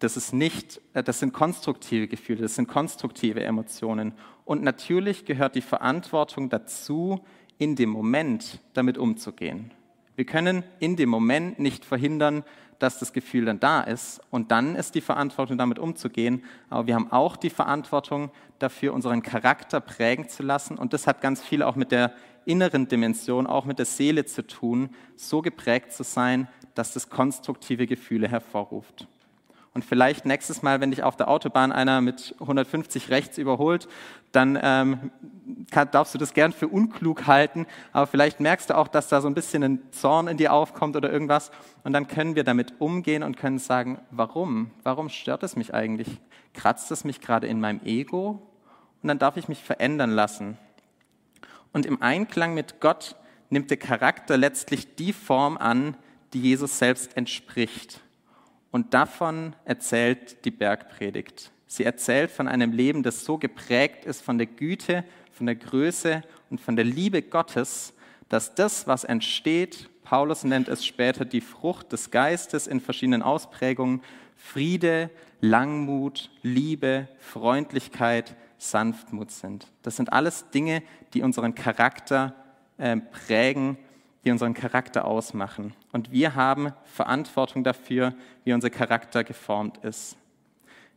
das 0.00 0.16
ist 0.16 0.32
nicht, 0.32 0.80
äh, 0.92 1.02
das 1.02 1.20
sind 1.20 1.32
konstruktive 1.32 2.08
Gefühle, 2.08 2.42
das 2.42 2.56
sind 2.56 2.68
konstruktive 2.68 3.42
Emotionen. 3.44 4.12
Und 4.44 4.62
natürlich 4.62 5.24
gehört 5.24 5.54
die 5.54 5.62
Verantwortung 5.62 6.50
dazu, 6.50 7.20
in 7.58 7.76
dem 7.76 7.90
Moment 7.90 8.58
damit 8.72 8.98
umzugehen. 8.98 9.70
Wir 10.16 10.24
können 10.24 10.64
in 10.78 10.96
dem 10.96 11.08
Moment 11.08 11.58
nicht 11.58 11.84
verhindern, 11.84 12.44
dass 12.80 12.98
das 12.98 13.12
Gefühl 13.12 13.44
dann 13.44 13.60
da 13.60 13.82
ist. 13.82 14.20
Und 14.30 14.50
dann 14.50 14.74
ist 14.74 14.94
die 14.94 15.00
Verantwortung, 15.00 15.58
damit 15.58 15.78
umzugehen. 15.78 16.42
Aber 16.68 16.86
wir 16.86 16.94
haben 16.94 17.12
auch 17.12 17.36
die 17.36 17.50
Verantwortung 17.50 18.30
dafür, 18.58 18.94
unseren 18.94 19.22
Charakter 19.22 19.80
prägen 19.80 20.28
zu 20.28 20.42
lassen. 20.42 20.76
Und 20.76 20.92
das 20.92 21.06
hat 21.06 21.20
ganz 21.20 21.42
viel 21.42 21.62
auch 21.62 21.76
mit 21.76 21.92
der 21.92 22.14
inneren 22.46 22.88
Dimension, 22.88 23.46
auch 23.46 23.66
mit 23.66 23.78
der 23.78 23.86
Seele 23.86 24.24
zu 24.24 24.46
tun, 24.46 24.90
so 25.16 25.42
geprägt 25.42 25.92
zu 25.92 26.02
sein, 26.02 26.48
dass 26.74 26.92
das 26.94 27.10
konstruktive 27.10 27.86
Gefühle 27.86 28.28
hervorruft. 28.28 29.06
Und 29.72 29.84
vielleicht 29.84 30.26
nächstes 30.26 30.62
Mal, 30.62 30.80
wenn 30.80 30.90
dich 30.90 31.04
auf 31.04 31.16
der 31.16 31.28
Autobahn 31.28 31.70
einer 31.70 32.00
mit 32.00 32.34
150 32.40 33.10
rechts 33.10 33.38
überholt, 33.38 33.86
dann 34.32 34.58
ähm, 34.60 35.12
kann, 35.70 35.90
darfst 35.92 36.12
du 36.12 36.18
das 36.18 36.34
gern 36.34 36.52
für 36.52 36.66
unklug 36.66 37.28
halten, 37.28 37.66
aber 37.92 38.08
vielleicht 38.08 38.40
merkst 38.40 38.70
du 38.70 38.76
auch, 38.76 38.88
dass 38.88 39.08
da 39.08 39.20
so 39.20 39.28
ein 39.28 39.34
bisschen 39.34 39.62
ein 39.62 39.92
Zorn 39.92 40.26
in 40.26 40.36
dir 40.36 40.52
aufkommt 40.52 40.96
oder 40.96 41.12
irgendwas. 41.12 41.52
Und 41.84 41.92
dann 41.92 42.08
können 42.08 42.34
wir 42.34 42.42
damit 42.42 42.80
umgehen 42.80 43.22
und 43.22 43.36
können 43.36 43.58
sagen, 43.58 44.00
warum? 44.10 44.72
Warum 44.82 45.08
stört 45.08 45.44
es 45.44 45.54
mich 45.54 45.72
eigentlich? 45.72 46.20
Kratzt 46.52 46.90
es 46.90 47.04
mich 47.04 47.20
gerade 47.20 47.46
in 47.46 47.60
meinem 47.60 47.80
Ego? 47.84 48.42
Und 49.02 49.08
dann 49.08 49.20
darf 49.20 49.36
ich 49.36 49.48
mich 49.48 49.62
verändern 49.62 50.10
lassen. 50.10 50.58
Und 51.72 51.86
im 51.86 52.02
Einklang 52.02 52.54
mit 52.54 52.80
Gott 52.80 53.14
nimmt 53.50 53.70
der 53.70 53.76
Charakter 53.76 54.36
letztlich 54.36 54.96
die 54.96 55.12
Form 55.12 55.56
an, 55.56 55.96
die 56.32 56.40
Jesus 56.40 56.78
selbst 56.78 57.16
entspricht. 57.16 58.00
Und 58.70 58.94
davon 58.94 59.54
erzählt 59.64 60.44
die 60.44 60.50
Bergpredigt. 60.50 61.50
Sie 61.66 61.84
erzählt 61.84 62.30
von 62.30 62.48
einem 62.48 62.72
Leben, 62.72 63.02
das 63.02 63.24
so 63.24 63.38
geprägt 63.38 64.04
ist 64.04 64.22
von 64.22 64.38
der 64.38 64.46
Güte, 64.46 65.04
von 65.32 65.46
der 65.46 65.56
Größe 65.56 66.22
und 66.50 66.60
von 66.60 66.76
der 66.76 66.84
Liebe 66.84 67.22
Gottes, 67.22 67.94
dass 68.28 68.54
das, 68.54 68.86
was 68.86 69.04
entsteht, 69.04 69.88
Paulus 70.04 70.44
nennt 70.44 70.68
es 70.68 70.84
später 70.84 71.24
die 71.24 71.40
Frucht 71.40 71.92
des 71.92 72.10
Geistes 72.10 72.66
in 72.66 72.80
verschiedenen 72.80 73.22
Ausprägungen, 73.22 74.02
Friede, 74.36 75.10
Langmut, 75.40 76.30
Liebe, 76.42 77.08
Freundlichkeit, 77.18 78.34
Sanftmut 78.58 79.30
sind. 79.30 79.68
Das 79.82 79.96
sind 79.96 80.12
alles 80.12 80.50
Dinge, 80.50 80.82
die 81.14 81.22
unseren 81.22 81.54
Charakter 81.54 82.34
äh, 82.76 82.96
prägen 82.96 83.78
die 84.24 84.30
unseren 84.30 84.54
Charakter 84.54 85.04
ausmachen. 85.04 85.74
Und 85.92 86.10
wir 86.12 86.34
haben 86.34 86.72
Verantwortung 86.84 87.64
dafür, 87.64 88.14
wie 88.44 88.52
unser 88.52 88.70
Charakter 88.70 89.24
geformt 89.24 89.78
ist. 89.78 90.16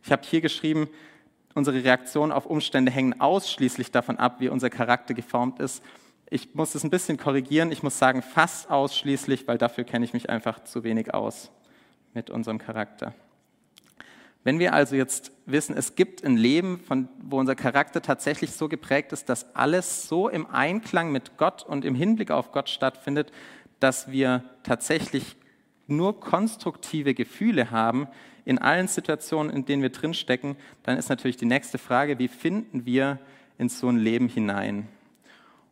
Ich 0.02 0.12
habe 0.12 0.22
hier 0.24 0.40
geschrieben, 0.40 0.88
unsere 1.54 1.82
Reaktionen 1.82 2.32
auf 2.32 2.46
Umstände 2.46 2.92
hängen 2.92 3.20
ausschließlich 3.20 3.90
davon 3.90 4.18
ab, 4.18 4.40
wie 4.40 4.48
unser 4.48 4.68
Charakter 4.68 5.14
geformt 5.14 5.60
ist. 5.60 5.82
Ich 6.28 6.54
muss 6.54 6.74
es 6.74 6.84
ein 6.84 6.90
bisschen 6.90 7.16
korrigieren. 7.16 7.72
Ich 7.72 7.82
muss 7.82 7.98
sagen, 7.98 8.20
fast 8.22 8.70
ausschließlich, 8.70 9.48
weil 9.48 9.56
dafür 9.56 9.84
kenne 9.84 10.04
ich 10.04 10.12
mich 10.12 10.28
einfach 10.28 10.64
zu 10.64 10.84
wenig 10.84 11.14
aus 11.14 11.50
mit 12.12 12.28
unserem 12.30 12.58
Charakter. 12.58 13.14
Wenn 14.44 14.58
wir 14.58 14.74
also 14.74 14.94
jetzt 14.94 15.32
wissen, 15.46 15.74
es 15.74 15.94
gibt 15.94 16.22
ein 16.22 16.36
Leben, 16.36 16.78
von, 16.78 17.08
wo 17.22 17.40
unser 17.40 17.54
Charakter 17.54 18.02
tatsächlich 18.02 18.52
so 18.52 18.68
geprägt 18.68 19.12
ist, 19.12 19.30
dass 19.30 19.56
alles 19.56 20.06
so 20.06 20.28
im 20.28 20.46
Einklang 20.46 21.10
mit 21.10 21.38
Gott 21.38 21.64
und 21.64 21.84
im 21.86 21.94
Hinblick 21.94 22.30
auf 22.30 22.52
Gott 22.52 22.68
stattfindet, 22.68 23.32
dass 23.80 24.10
wir 24.10 24.44
tatsächlich 24.62 25.36
nur 25.86 26.20
konstruktive 26.20 27.14
Gefühle 27.14 27.70
haben 27.70 28.06
in 28.44 28.58
allen 28.58 28.86
Situationen, 28.88 29.50
in 29.50 29.64
denen 29.64 29.82
wir 29.82 29.90
drinstecken, 29.90 30.56
dann 30.82 30.98
ist 30.98 31.08
natürlich 31.08 31.38
die 31.38 31.46
nächste 31.46 31.78
Frage, 31.78 32.18
wie 32.18 32.28
finden 32.28 32.84
wir 32.84 33.18
in 33.56 33.70
so 33.70 33.88
ein 33.88 33.98
Leben 33.98 34.28
hinein? 34.28 34.88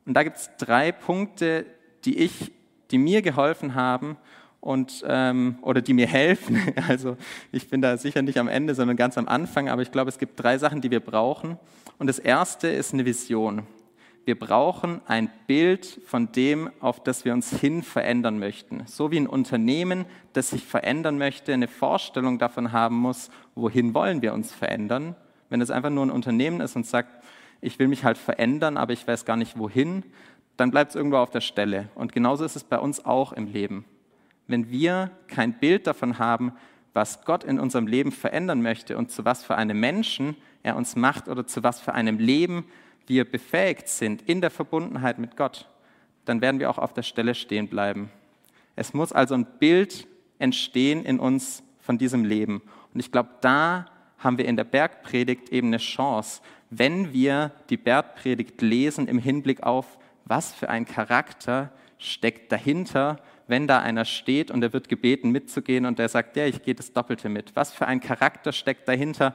Und 0.06 0.14
da 0.14 0.22
gibt 0.22 0.36
es 0.36 0.50
drei 0.56 0.92
Punkte, 0.92 1.66
die 2.06 2.18
ich, 2.18 2.52
die 2.90 2.98
mir 2.98 3.20
geholfen 3.20 3.74
haben 3.74 4.16
und, 4.62 5.04
ähm, 5.08 5.58
oder 5.60 5.82
die 5.82 5.92
mir 5.92 6.06
helfen. 6.06 6.56
Also 6.88 7.16
ich 7.50 7.68
bin 7.68 7.82
da 7.82 7.96
sicher 7.96 8.22
nicht 8.22 8.38
am 8.38 8.48
Ende, 8.48 8.74
sondern 8.74 8.96
ganz 8.96 9.18
am 9.18 9.28
Anfang, 9.28 9.68
aber 9.68 9.82
ich 9.82 9.90
glaube, 9.90 10.08
es 10.08 10.18
gibt 10.18 10.40
drei 10.42 10.56
Sachen, 10.56 10.80
die 10.80 10.90
wir 10.90 11.00
brauchen. 11.00 11.58
Und 11.98 12.06
das 12.06 12.18
erste 12.18 12.68
ist 12.68 12.94
eine 12.94 13.04
Vision. 13.04 13.64
Wir 14.24 14.38
brauchen 14.38 15.00
ein 15.06 15.30
Bild 15.48 16.00
von 16.06 16.30
dem, 16.30 16.70
auf 16.78 17.02
das 17.02 17.24
wir 17.24 17.32
uns 17.32 17.50
hin 17.50 17.82
verändern 17.82 18.38
möchten. 18.38 18.84
So 18.86 19.10
wie 19.10 19.18
ein 19.18 19.26
Unternehmen, 19.26 20.06
das 20.32 20.50
sich 20.50 20.64
verändern 20.64 21.18
möchte, 21.18 21.52
eine 21.52 21.66
Vorstellung 21.66 22.38
davon 22.38 22.70
haben 22.70 22.96
muss, 22.96 23.30
wohin 23.56 23.94
wollen 23.94 24.22
wir 24.22 24.32
uns 24.32 24.52
verändern. 24.52 25.16
Wenn 25.50 25.60
es 25.60 25.72
einfach 25.72 25.90
nur 25.90 26.06
ein 26.06 26.10
Unternehmen 26.10 26.60
ist 26.60 26.76
und 26.76 26.86
sagt, 26.86 27.10
ich 27.60 27.80
will 27.80 27.88
mich 27.88 28.04
halt 28.04 28.16
verändern, 28.16 28.76
aber 28.76 28.92
ich 28.92 29.06
weiß 29.06 29.24
gar 29.24 29.36
nicht 29.36 29.58
wohin, 29.58 30.04
dann 30.56 30.70
bleibt 30.70 30.90
es 30.90 30.96
irgendwo 30.96 31.16
auf 31.16 31.30
der 31.30 31.40
Stelle. 31.40 31.88
Und 31.96 32.12
genauso 32.12 32.44
ist 32.44 32.54
es 32.54 32.62
bei 32.62 32.78
uns 32.78 33.04
auch 33.04 33.32
im 33.32 33.46
Leben 33.46 33.84
wenn 34.52 34.70
wir 34.70 35.10
kein 35.26 35.54
Bild 35.54 35.86
davon 35.86 36.18
haben, 36.18 36.52
was 36.92 37.24
Gott 37.24 37.42
in 37.42 37.58
unserem 37.58 37.86
Leben 37.86 38.12
verändern 38.12 38.62
möchte 38.62 38.96
und 38.96 39.10
zu 39.10 39.24
was 39.24 39.44
für 39.44 39.56
einem 39.56 39.80
Menschen 39.80 40.36
er 40.62 40.76
uns 40.76 40.94
macht 40.94 41.28
oder 41.28 41.46
zu 41.46 41.62
was 41.62 41.80
für 41.80 41.94
einem 41.94 42.18
Leben 42.18 42.66
wir 43.06 43.28
befähigt 43.28 43.88
sind 43.88 44.22
in 44.22 44.40
der 44.40 44.50
Verbundenheit 44.50 45.18
mit 45.18 45.36
Gott, 45.36 45.68
dann 46.24 46.40
werden 46.40 46.60
wir 46.60 46.70
auch 46.70 46.78
auf 46.78 46.92
der 46.92 47.02
Stelle 47.02 47.34
stehen 47.34 47.66
bleiben. 47.66 48.10
Es 48.76 48.94
muss 48.94 49.12
also 49.12 49.34
ein 49.34 49.46
Bild 49.58 50.06
entstehen 50.38 51.04
in 51.04 51.18
uns 51.18 51.62
von 51.80 51.98
diesem 51.98 52.24
Leben. 52.24 52.62
Und 52.94 53.00
ich 53.00 53.10
glaube, 53.10 53.30
da 53.40 53.86
haben 54.18 54.38
wir 54.38 54.44
in 54.44 54.56
der 54.56 54.64
Bergpredigt 54.64 55.48
eben 55.48 55.68
eine 55.68 55.78
Chance, 55.78 56.42
wenn 56.70 57.12
wir 57.12 57.52
die 57.70 57.76
Bergpredigt 57.76 58.62
lesen 58.62 59.08
im 59.08 59.18
Hinblick 59.18 59.62
auf, 59.62 59.98
was 60.24 60.52
für 60.54 60.68
ein 60.68 60.86
Charakter 60.86 61.72
steckt 61.98 62.52
dahinter 62.52 63.18
wenn 63.46 63.66
da 63.66 63.80
einer 63.80 64.04
steht 64.04 64.50
und 64.50 64.62
er 64.62 64.72
wird 64.72 64.88
gebeten 64.88 65.30
mitzugehen 65.30 65.86
und 65.86 65.98
der 65.98 66.08
sagt, 66.08 66.36
ja, 66.36 66.46
ich 66.46 66.62
gehe 66.62 66.74
das 66.74 66.92
Doppelte 66.92 67.28
mit. 67.28 67.54
Was 67.54 67.72
für 67.72 67.86
ein 67.86 68.00
Charakter 68.00 68.52
steckt 68.52 68.88
dahinter, 68.88 69.34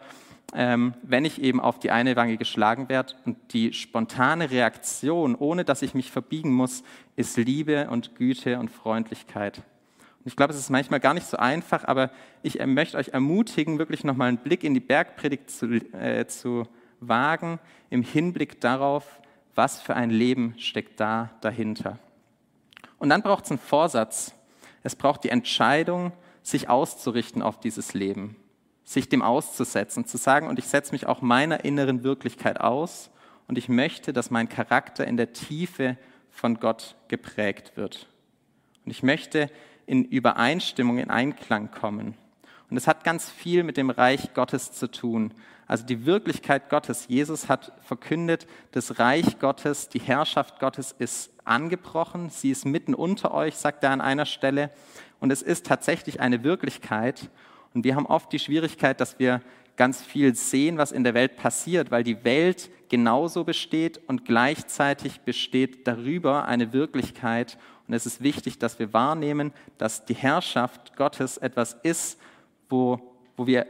ähm, 0.53 0.93
wenn 1.03 1.25
ich 1.25 1.41
eben 1.41 1.59
auf 1.59 1.79
die 1.79 1.91
eine 1.91 2.15
Wange 2.15 2.37
geschlagen 2.37 2.89
werde? 2.89 3.13
Und 3.25 3.37
die 3.53 3.73
spontane 3.73 4.49
Reaktion, 4.49 5.35
ohne 5.35 5.65
dass 5.65 5.81
ich 5.81 5.93
mich 5.93 6.11
verbiegen 6.11 6.53
muss, 6.53 6.83
ist 7.15 7.37
Liebe 7.37 7.89
und 7.89 8.15
Güte 8.15 8.59
und 8.59 8.69
Freundlichkeit. 8.69 9.57
Und 9.57 10.27
ich 10.27 10.35
glaube, 10.35 10.53
es 10.53 10.59
ist 10.59 10.69
manchmal 10.69 10.99
gar 10.99 11.13
nicht 11.13 11.27
so 11.27 11.37
einfach, 11.37 11.83
aber 11.85 12.11
ich 12.43 12.65
möchte 12.65 12.97
euch 12.97 13.09
ermutigen, 13.09 13.79
wirklich 13.79 14.03
nochmal 14.03 14.29
einen 14.29 14.37
Blick 14.37 14.63
in 14.63 14.73
die 14.73 14.79
Bergpredigt 14.79 15.49
zu, 15.49 15.67
äh, 15.93 16.25
zu 16.27 16.67
wagen, 16.99 17.59
im 17.89 18.01
Hinblick 18.01 18.59
darauf, 18.61 19.21
was 19.55 19.81
für 19.81 19.95
ein 19.95 20.09
Leben 20.09 20.53
steckt 20.57 20.99
da 20.99 21.31
dahinter. 21.41 21.99
Und 22.99 23.09
dann 23.09 23.21
braucht 23.21 23.45
es 23.45 23.51
einen 23.51 23.59
Vorsatz. 23.59 24.33
Es 24.83 24.95
braucht 24.95 25.23
die 25.23 25.29
Entscheidung, 25.29 26.13
sich 26.41 26.69
auszurichten 26.69 27.41
auf 27.41 27.59
dieses 27.59 27.93
Leben, 27.93 28.37
sich 28.83 29.09
dem 29.09 29.21
auszusetzen, 29.21 30.05
zu 30.05 30.17
sagen, 30.17 30.47
und 30.47 30.59
ich 30.59 30.67
setze 30.67 30.93
mich 30.93 31.05
auch 31.05 31.21
meiner 31.21 31.65
inneren 31.65 32.03
Wirklichkeit 32.03 32.61
aus 32.61 33.09
und 33.47 33.57
ich 33.57 33.67
möchte, 33.69 34.13
dass 34.13 34.31
mein 34.31 34.47
Charakter 34.47 35.05
in 35.05 35.17
der 35.17 35.33
Tiefe 35.33 35.97
von 36.29 36.59
Gott 36.59 36.95
geprägt 37.09 37.73
wird. 37.75 38.07
Und 38.85 38.91
ich 38.91 39.03
möchte 39.03 39.49
in 39.85 40.05
Übereinstimmung, 40.05 40.99
in 40.99 41.09
Einklang 41.09 41.71
kommen. 41.71 42.15
Und 42.69 42.77
es 42.77 42.87
hat 42.87 43.03
ganz 43.03 43.29
viel 43.29 43.63
mit 43.63 43.77
dem 43.77 43.89
Reich 43.89 44.33
Gottes 44.33 44.71
zu 44.71 44.89
tun. 44.89 45.33
Also 45.65 45.85
die 45.85 46.05
Wirklichkeit 46.05 46.69
Gottes. 46.69 47.07
Jesus 47.07 47.49
hat 47.49 47.73
verkündet, 47.81 48.47
das 48.71 48.99
Reich 48.99 49.39
Gottes, 49.39 49.89
die 49.89 49.99
Herrschaft 49.99 50.59
Gottes 50.59 50.93
ist 50.97 51.31
angebrochen. 51.47 52.29
Sie 52.29 52.51
ist 52.51 52.65
mitten 52.65 52.93
unter 52.93 53.33
euch, 53.33 53.55
sagt 53.55 53.83
er 53.83 53.91
an 53.91 54.01
einer 54.01 54.25
Stelle. 54.25 54.71
Und 55.19 55.31
es 55.31 55.41
ist 55.41 55.65
tatsächlich 55.65 56.19
eine 56.19 56.43
Wirklichkeit. 56.43 57.29
Und 57.73 57.83
wir 57.83 57.95
haben 57.95 58.05
oft 58.05 58.31
die 58.31 58.39
Schwierigkeit, 58.39 58.99
dass 58.99 59.19
wir 59.19 59.41
ganz 59.75 60.01
viel 60.01 60.35
sehen, 60.35 60.77
was 60.77 60.91
in 60.91 61.03
der 61.03 61.13
Welt 61.13 61.37
passiert, 61.37 61.91
weil 61.91 62.03
die 62.03 62.23
Welt 62.23 62.69
genauso 62.89 63.43
besteht 63.43 63.99
und 64.07 64.25
gleichzeitig 64.25 65.21
besteht 65.21 65.87
darüber 65.87 66.45
eine 66.45 66.73
Wirklichkeit. 66.73 67.57
Und 67.87 67.93
es 67.93 68.05
ist 68.05 68.21
wichtig, 68.21 68.59
dass 68.59 68.79
wir 68.79 68.93
wahrnehmen, 68.93 69.53
dass 69.77 70.05
die 70.05 70.15
Herrschaft 70.15 70.95
Gottes 70.97 71.37
etwas 71.37 71.77
ist, 71.83 72.19
wo, 72.69 72.99
wo 73.37 73.47
wir 73.47 73.67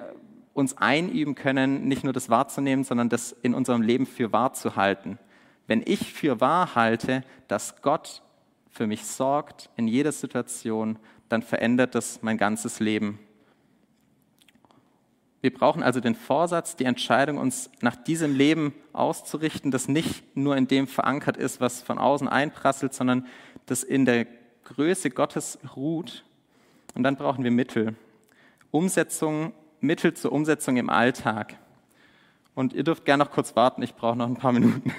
uns 0.53 0.77
einüben 0.77 1.35
können, 1.35 1.87
nicht 1.87 2.03
nur 2.03 2.13
das 2.13 2.29
wahrzunehmen, 2.29 2.83
sondern 2.83 3.09
das 3.09 3.35
in 3.43 3.53
unserem 3.53 3.81
Leben 3.83 4.07
für 4.07 4.31
wahr 4.31 4.53
zu 4.53 4.75
halten. 4.75 5.19
Wenn 5.67 5.83
ich 5.85 6.13
für 6.13 6.39
wahr 6.39 6.75
halte, 6.75 7.23
dass 7.47 7.81
Gott 7.81 8.23
für 8.69 8.87
mich 8.87 9.05
sorgt 9.05 9.69
in 9.75 9.87
jeder 9.87 10.11
Situation, 10.11 10.97
dann 11.29 11.41
verändert 11.41 11.95
das 11.95 12.21
mein 12.21 12.37
ganzes 12.37 12.79
Leben. 12.79 13.19
Wir 15.41 15.53
brauchen 15.53 15.83
also 15.83 15.99
den 15.99 16.15
Vorsatz, 16.15 16.75
die 16.75 16.85
Entscheidung, 16.85 17.37
uns 17.37 17.69
nach 17.81 17.95
diesem 17.95 18.35
Leben 18.35 18.73
auszurichten, 18.93 19.71
das 19.71 19.87
nicht 19.87 20.35
nur 20.35 20.57
in 20.57 20.67
dem 20.67 20.87
verankert 20.87 21.37
ist, 21.37 21.61
was 21.61 21.81
von 21.81 21.99
außen 21.99 22.27
einprasselt, 22.27 22.93
sondern 22.93 23.25
das 23.65 23.83
in 23.83 24.05
der 24.05 24.25
Größe 24.63 25.09
Gottes 25.09 25.59
ruht. 25.75 26.25
Und 26.95 27.03
dann 27.03 27.15
brauchen 27.15 27.43
wir 27.43 27.51
Mittel. 27.51 27.95
Umsetzung 28.71 29.53
Mittel 29.79 30.15
zur 30.15 30.31
Umsetzung 30.31 30.77
im 30.77 30.89
Alltag. 30.89 31.55
Und 32.57 32.73
ihr 32.73 32.83
dürft 32.83 33.05
gerne 33.05 33.23
noch 33.23 33.29
kurz 33.29 33.55
warten, 33.55 33.83
ich 33.83 33.93
brauche 33.93 34.17
noch 34.17 34.25
ein 34.25 34.35
paar 34.35 34.51
Minuten. 34.51 34.81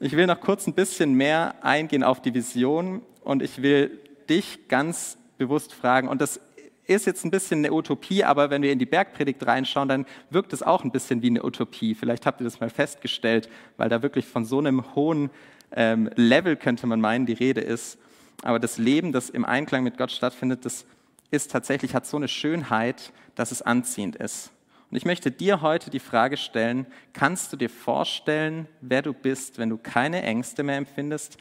ich 0.00 0.16
will 0.16 0.26
noch 0.26 0.40
kurz 0.40 0.66
ein 0.66 0.72
bisschen 0.72 1.12
mehr 1.12 1.56
eingehen 1.62 2.02
auf 2.02 2.22
die 2.22 2.32
Vision 2.32 3.02
und 3.24 3.42
ich 3.42 3.60
will 3.60 4.00
dich 4.26 4.68
ganz 4.68 5.18
bewusst 5.36 5.74
fragen, 5.74 6.08
und 6.08 6.22
das 6.22 6.40
ist 6.86 7.04
jetzt 7.04 7.26
ein 7.26 7.30
bisschen 7.30 7.58
eine 7.58 7.74
Utopie, 7.74 8.24
aber 8.24 8.48
wenn 8.48 8.62
wir 8.62 8.72
in 8.72 8.78
die 8.78 8.86
Bergpredigt 8.86 9.46
reinschauen, 9.46 9.90
dann 9.90 10.06
wirkt 10.30 10.54
es 10.54 10.62
auch 10.62 10.82
ein 10.82 10.92
bisschen 10.92 11.20
wie 11.20 11.28
eine 11.28 11.44
Utopie. 11.44 11.94
Vielleicht 11.94 12.24
habt 12.24 12.40
ihr 12.40 12.44
das 12.44 12.58
mal 12.58 12.70
festgestellt, 12.70 13.50
weil 13.76 13.90
da 13.90 14.00
wirklich 14.00 14.24
von 14.24 14.46
so 14.46 14.60
einem 14.60 14.94
hohen 14.94 15.28
ähm, 15.72 16.08
Level, 16.14 16.56
könnte 16.56 16.86
man 16.86 17.02
meinen, 17.02 17.26
die 17.26 17.34
Rede 17.34 17.60
ist. 17.60 17.98
Aber 18.42 18.60
das 18.60 18.78
Leben, 18.78 19.12
das 19.12 19.28
im 19.28 19.44
Einklang 19.44 19.84
mit 19.84 19.98
Gott 19.98 20.10
stattfindet, 20.10 20.64
das 20.64 20.86
ist 21.30 21.50
tatsächlich, 21.50 21.94
hat 21.94 22.06
so 22.06 22.16
eine 22.16 22.28
Schönheit, 22.28 23.12
dass 23.34 23.50
es 23.52 23.62
anziehend 23.62 24.16
ist. 24.16 24.50
Und 24.90 24.96
ich 24.96 25.04
möchte 25.04 25.30
dir 25.30 25.62
heute 25.62 25.90
die 25.90 25.98
Frage 25.98 26.36
stellen, 26.36 26.86
kannst 27.12 27.52
du 27.52 27.56
dir 27.56 27.70
vorstellen, 27.70 28.68
wer 28.80 29.02
du 29.02 29.12
bist, 29.12 29.58
wenn 29.58 29.68
du 29.68 29.78
keine 29.78 30.22
Ängste 30.22 30.62
mehr 30.62 30.76
empfindest 30.76 31.38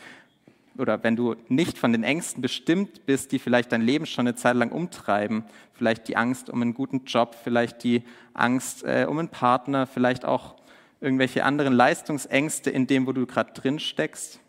oder 0.78 1.04
wenn 1.04 1.16
du 1.16 1.36
nicht 1.48 1.78
von 1.78 1.92
den 1.92 2.04
Ängsten 2.04 2.42
bestimmt 2.42 3.06
bist, 3.06 3.32
die 3.32 3.40
vielleicht 3.40 3.72
dein 3.72 3.82
Leben 3.82 4.06
schon 4.06 4.28
eine 4.28 4.36
Zeit 4.36 4.56
lang 4.56 4.72
umtreiben, 4.72 5.46
vielleicht 5.74 6.08
die 6.08 6.18
Angst 6.18 6.50
um 6.50 6.62
einen 6.62 6.74
guten 6.74 7.06
Job, 7.06 7.36
vielleicht 7.42 7.84
die 7.84 8.04
Angst 8.34 8.84
äh, 8.84 9.06
um 9.08 9.20
einen 9.20 9.30
Partner, 9.30 9.86
vielleicht 9.86 10.26
auch 10.26 10.56
irgendwelche 11.00 11.46
anderen 11.46 11.74
Leistungsängste 11.74 12.72
in 12.72 12.88
dem, 12.88 13.06
wo 13.06 13.14
du 13.14 13.26
gerade 13.26 13.54
drin 13.54 13.80
steckst. 13.80 14.40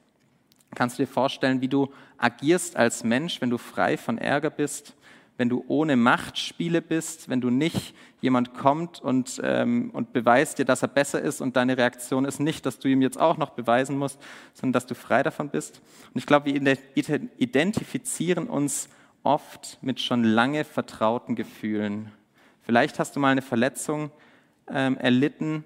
Kannst 0.74 0.98
du 0.98 1.04
dir 1.04 1.08
vorstellen, 1.08 1.60
wie 1.60 1.68
du 1.68 1.92
agierst 2.18 2.76
als 2.76 3.04
Mensch, 3.04 3.40
wenn 3.40 3.50
du 3.50 3.58
frei 3.58 3.96
von 3.96 4.18
Ärger 4.18 4.50
bist, 4.50 4.95
wenn 5.36 5.48
du 5.48 5.64
ohne 5.68 5.96
Machtspiele 5.96 6.80
bist, 6.80 7.28
wenn 7.28 7.40
du 7.40 7.50
nicht 7.50 7.94
jemand 8.20 8.54
kommt 8.54 9.00
und, 9.00 9.40
ähm, 9.44 9.90
und 9.92 10.12
beweist 10.12 10.58
dir, 10.58 10.64
dass 10.64 10.82
er 10.82 10.88
besser 10.88 11.20
ist 11.20 11.40
und 11.40 11.56
deine 11.56 11.76
Reaktion 11.76 12.24
ist 12.24 12.40
nicht, 12.40 12.64
dass 12.64 12.78
du 12.78 12.88
ihm 12.88 13.02
jetzt 13.02 13.20
auch 13.20 13.36
noch 13.36 13.50
beweisen 13.50 13.98
musst, 13.98 14.18
sondern 14.54 14.72
dass 14.72 14.86
du 14.86 14.94
frei 14.94 15.22
davon 15.22 15.50
bist. 15.50 15.82
Und 16.12 16.18
ich 16.18 16.26
glaube, 16.26 16.46
wir 16.46 16.78
identifizieren 17.38 18.48
uns 18.48 18.88
oft 19.22 19.78
mit 19.82 20.00
schon 20.00 20.24
lange 20.24 20.64
vertrauten 20.64 21.34
Gefühlen. 21.34 22.10
Vielleicht 22.62 22.98
hast 22.98 23.14
du 23.14 23.20
mal 23.20 23.30
eine 23.30 23.42
Verletzung 23.42 24.10
ähm, 24.68 24.96
erlitten, 24.96 25.64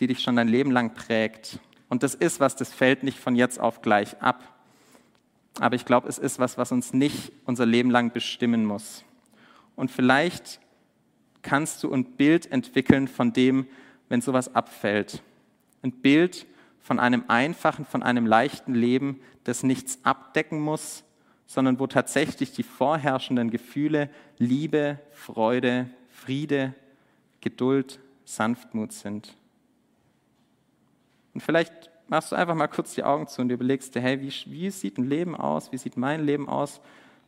die 0.00 0.06
dich 0.06 0.20
schon 0.20 0.36
dein 0.36 0.48
Leben 0.48 0.70
lang 0.70 0.94
prägt. 0.94 1.60
Und 1.88 2.02
das 2.02 2.14
ist 2.14 2.40
was, 2.40 2.56
das 2.56 2.72
fällt 2.72 3.02
nicht 3.04 3.18
von 3.18 3.36
jetzt 3.36 3.60
auf 3.60 3.82
gleich 3.82 4.20
ab. 4.20 4.42
Aber 5.60 5.76
ich 5.76 5.84
glaube, 5.84 6.08
es 6.08 6.18
ist 6.18 6.38
was, 6.38 6.58
was 6.58 6.72
uns 6.72 6.92
nicht 6.92 7.32
unser 7.44 7.66
Leben 7.66 7.90
lang 7.90 8.12
bestimmen 8.12 8.64
muss. 8.64 9.04
Und 9.82 9.90
vielleicht 9.90 10.60
kannst 11.42 11.82
du 11.82 11.92
ein 11.92 12.04
Bild 12.04 12.52
entwickeln 12.52 13.08
von 13.08 13.32
dem, 13.32 13.66
wenn 14.08 14.20
sowas 14.20 14.54
abfällt. 14.54 15.24
Ein 15.82 15.90
Bild 15.90 16.46
von 16.78 17.00
einem 17.00 17.24
einfachen, 17.26 17.84
von 17.84 18.04
einem 18.04 18.24
leichten 18.24 18.76
Leben, 18.76 19.18
das 19.42 19.64
nichts 19.64 19.98
abdecken 20.04 20.60
muss, 20.60 21.02
sondern 21.48 21.80
wo 21.80 21.88
tatsächlich 21.88 22.52
die 22.52 22.62
vorherrschenden 22.62 23.50
Gefühle 23.50 24.08
Liebe, 24.38 25.00
Freude, 25.10 25.90
Friede, 26.10 26.74
Geduld, 27.40 27.98
Sanftmut 28.24 28.92
sind. 28.92 29.34
Und 31.34 31.40
vielleicht 31.40 31.90
machst 32.06 32.30
du 32.30 32.36
einfach 32.36 32.54
mal 32.54 32.68
kurz 32.68 32.94
die 32.94 33.02
Augen 33.02 33.26
zu 33.26 33.42
und 33.42 33.50
überlegst 33.50 33.96
dir, 33.96 34.00
hey, 34.00 34.20
wie, 34.20 34.32
wie 34.46 34.70
sieht 34.70 34.96
ein 34.96 35.08
Leben 35.08 35.34
aus? 35.34 35.72
Wie 35.72 35.78
sieht 35.78 35.96
mein 35.96 36.24
Leben 36.24 36.48
aus, 36.48 36.80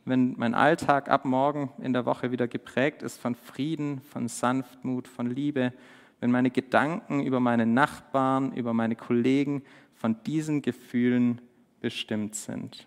wenn 0.04 0.34
mein 0.37 0.54
Alltag 0.54 1.08
ab 1.08 1.25
morgen 1.25 1.70
in 1.78 1.92
der 1.92 2.04
Woche 2.04 2.30
wieder 2.30 2.46
geprägt 2.46 3.02
ist 3.02 3.18
von 3.18 3.34
Frieden, 3.34 4.00
von 4.02 4.28
Sanftmut, 4.28 5.08
von 5.08 5.30
Liebe, 5.30 5.73
wenn 6.20 6.30
meine 6.30 6.50
Gedanken 6.50 7.23
über 7.23 7.40
meine 7.40 7.66
Nachbarn, 7.66 8.52
über 8.52 8.73
meine 8.73 8.96
Kollegen 8.96 9.62
von 9.94 10.23
diesen 10.25 10.62
Gefühlen 10.62 11.40
bestimmt 11.80 12.34
sind. 12.34 12.87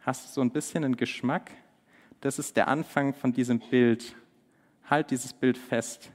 Hast 0.00 0.26
du 0.26 0.32
so 0.32 0.40
ein 0.40 0.50
bisschen 0.50 0.84
einen 0.84 0.96
Geschmack? 0.96 1.50
Das 2.20 2.38
ist 2.38 2.56
der 2.56 2.68
Anfang 2.68 3.14
von 3.14 3.32
diesem 3.32 3.58
Bild. 3.58 4.14
Halt 4.88 5.10
dieses 5.10 5.32
Bild 5.32 5.58
fest. 5.58 6.10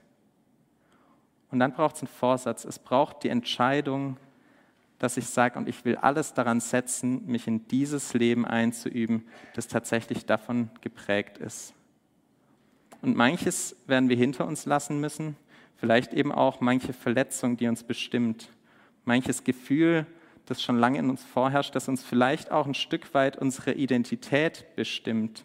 Und 1.52 1.60
dann 1.60 1.74
braucht 1.74 1.96
es 1.96 2.02
einen 2.02 2.08
Vorsatz. 2.08 2.66
Es 2.66 2.80
braucht 2.80 3.24
die 3.24 3.30
Entscheidung, 3.30 4.18
dass 5.04 5.18
ich 5.18 5.28
sage, 5.28 5.60
und 5.60 5.68
ich 5.68 5.84
will 5.84 5.98
alles 5.98 6.34
daran 6.34 6.62
setzen, 6.62 7.26
mich 7.26 7.46
in 7.46 7.68
dieses 7.68 8.14
Leben 8.14 8.46
einzuüben, 8.46 9.26
das 9.54 9.68
tatsächlich 9.68 10.26
davon 10.26 10.70
geprägt 10.80 11.38
ist. 11.40 11.74
Und 13.02 13.18
manches 13.18 13.76
werden 13.86 14.08
wir 14.08 14.16
hinter 14.16 14.48
uns 14.48 14.66
lassen 14.66 15.02
müssen, 15.02 15.36
vielleicht 15.76 16.14
eben 16.14 16.32
auch 16.32 16.62
manche 16.62 16.94
Verletzung, 16.94 17.58
die 17.58 17.68
uns 17.68 17.84
bestimmt, 17.84 18.48
manches 19.04 19.44
Gefühl, 19.44 20.06
das 20.46 20.64
schon 20.64 20.78
lange 20.78 21.00
in 21.00 21.10
uns 21.10 21.22
vorherrscht, 21.22 21.76
das 21.76 21.90
uns 21.90 22.02
vielleicht 22.02 22.50
auch 22.50 22.66
ein 22.66 22.74
Stück 22.74 23.14
weit 23.14 23.38
unsere 23.38 23.74
Identität 23.74 24.66
bestimmt. 24.78 25.44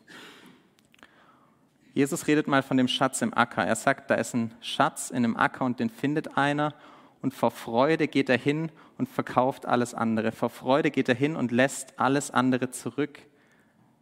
Jesus 1.94 2.28
redet 2.28 2.46
mal 2.46 2.62
von 2.62 2.76
dem 2.76 2.86
Schatz 2.86 3.22
im 3.22 3.34
Acker. 3.34 3.66
Er 3.66 3.74
sagt, 3.74 4.08
da 4.08 4.14
ist 4.14 4.34
ein 4.34 4.54
Schatz 4.60 5.10
in 5.10 5.16
einem 5.16 5.36
Acker 5.36 5.64
und 5.64 5.80
den 5.80 5.90
findet 5.90 6.36
einer 6.36 6.74
und 7.22 7.34
vor 7.34 7.50
Freude 7.50 8.06
geht 8.06 8.28
er 8.28 8.38
hin 8.38 8.70
und 8.98 9.08
verkauft 9.08 9.64
alles 9.64 9.94
andere. 9.94 10.32
Vor 10.32 10.50
Freude 10.50 10.90
geht 10.90 11.08
er 11.08 11.14
hin 11.14 11.36
und 11.36 11.52
lässt 11.52 11.98
alles 11.98 12.30
andere 12.30 12.70
zurück, 12.70 13.20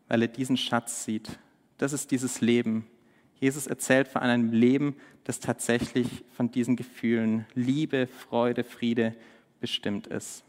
weil 0.09 0.23
er 0.23 0.29
diesen 0.29 0.57
Schatz 0.57 1.05
sieht. 1.05 1.39
Das 1.79 1.93
ist 1.93 2.11
dieses 2.11 2.41
Leben. 2.41 2.87
Jesus 3.39 3.67
erzählt 3.67 4.09
von 4.09 4.23
einem 4.23 4.51
Leben, 4.51 4.97
das 5.25 5.41
tatsächlich 5.41 6.25
von 6.35 6.51
diesen 6.51 6.77
Gefühlen 6.77 7.47
Liebe, 7.55 8.07
Freude, 8.07 8.65
Friede 8.65 9.15
bestimmt 9.61 10.07
ist. 10.07 10.43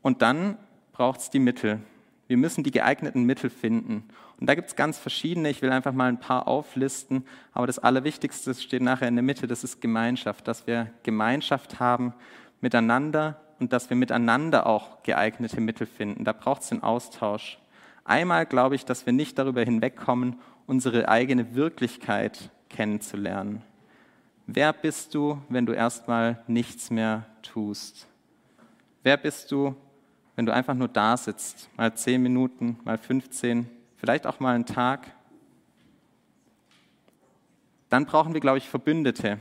Und 0.00 0.22
dann 0.22 0.56
braucht 0.92 1.20
es 1.20 1.30
die 1.30 1.40
Mittel. 1.40 1.80
Wir 2.28 2.36
müssen 2.36 2.62
die 2.62 2.70
geeigneten 2.70 3.24
Mittel 3.24 3.50
finden. 3.50 4.04
Und 4.38 4.48
da 4.48 4.54
gibt 4.54 4.68
es 4.68 4.76
ganz 4.76 4.98
verschiedene. 4.98 5.50
Ich 5.50 5.62
will 5.62 5.70
einfach 5.70 5.92
mal 5.92 6.08
ein 6.08 6.20
paar 6.20 6.46
auflisten. 6.46 7.24
Aber 7.52 7.66
das 7.66 7.78
Allerwichtigste 7.78 8.54
steht 8.54 8.82
nachher 8.82 9.08
in 9.08 9.16
der 9.16 9.22
Mitte. 9.22 9.46
Das 9.46 9.64
ist 9.64 9.80
Gemeinschaft. 9.80 10.46
Dass 10.46 10.66
wir 10.66 10.90
Gemeinschaft 11.02 11.80
haben 11.80 12.12
miteinander 12.60 13.40
und 13.58 13.72
dass 13.72 13.90
wir 13.90 13.96
miteinander 13.96 14.66
auch 14.66 15.02
geeignete 15.02 15.60
Mittel 15.60 15.86
finden. 15.86 16.24
Da 16.24 16.32
braucht 16.32 16.62
es 16.62 16.68
den 16.68 16.82
Austausch. 16.82 17.58
Einmal 18.04 18.46
glaube 18.46 18.74
ich, 18.74 18.84
dass 18.84 19.06
wir 19.06 19.12
nicht 19.12 19.38
darüber 19.38 19.62
hinwegkommen, 19.62 20.36
unsere 20.66 21.08
eigene 21.08 21.54
Wirklichkeit 21.54 22.50
kennenzulernen. 22.68 23.62
Wer 24.46 24.72
bist 24.72 25.14
du, 25.14 25.42
wenn 25.48 25.66
du 25.66 25.72
erstmal 25.72 26.42
nichts 26.46 26.90
mehr 26.90 27.26
tust? 27.42 28.06
Wer 29.02 29.16
bist 29.16 29.50
du, 29.52 29.74
wenn 30.38 30.46
du 30.46 30.54
einfach 30.54 30.74
nur 30.74 30.86
da 30.86 31.16
sitzt, 31.16 31.68
mal 31.76 31.92
zehn 31.94 32.22
Minuten, 32.22 32.78
mal 32.84 32.96
15, 32.96 33.68
vielleicht 33.96 34.24
auch 34.24 34.38
mal 34.38 34.54
einen 34.54 34.66
Tag, 34.66 35.12
dann 37.88 38.06
brauchen 38.06 38.34
wir, 38.34 38.40
glaube 38.40 38.58
ich, 38.58 38.68
Verbündete. 38.68 39.40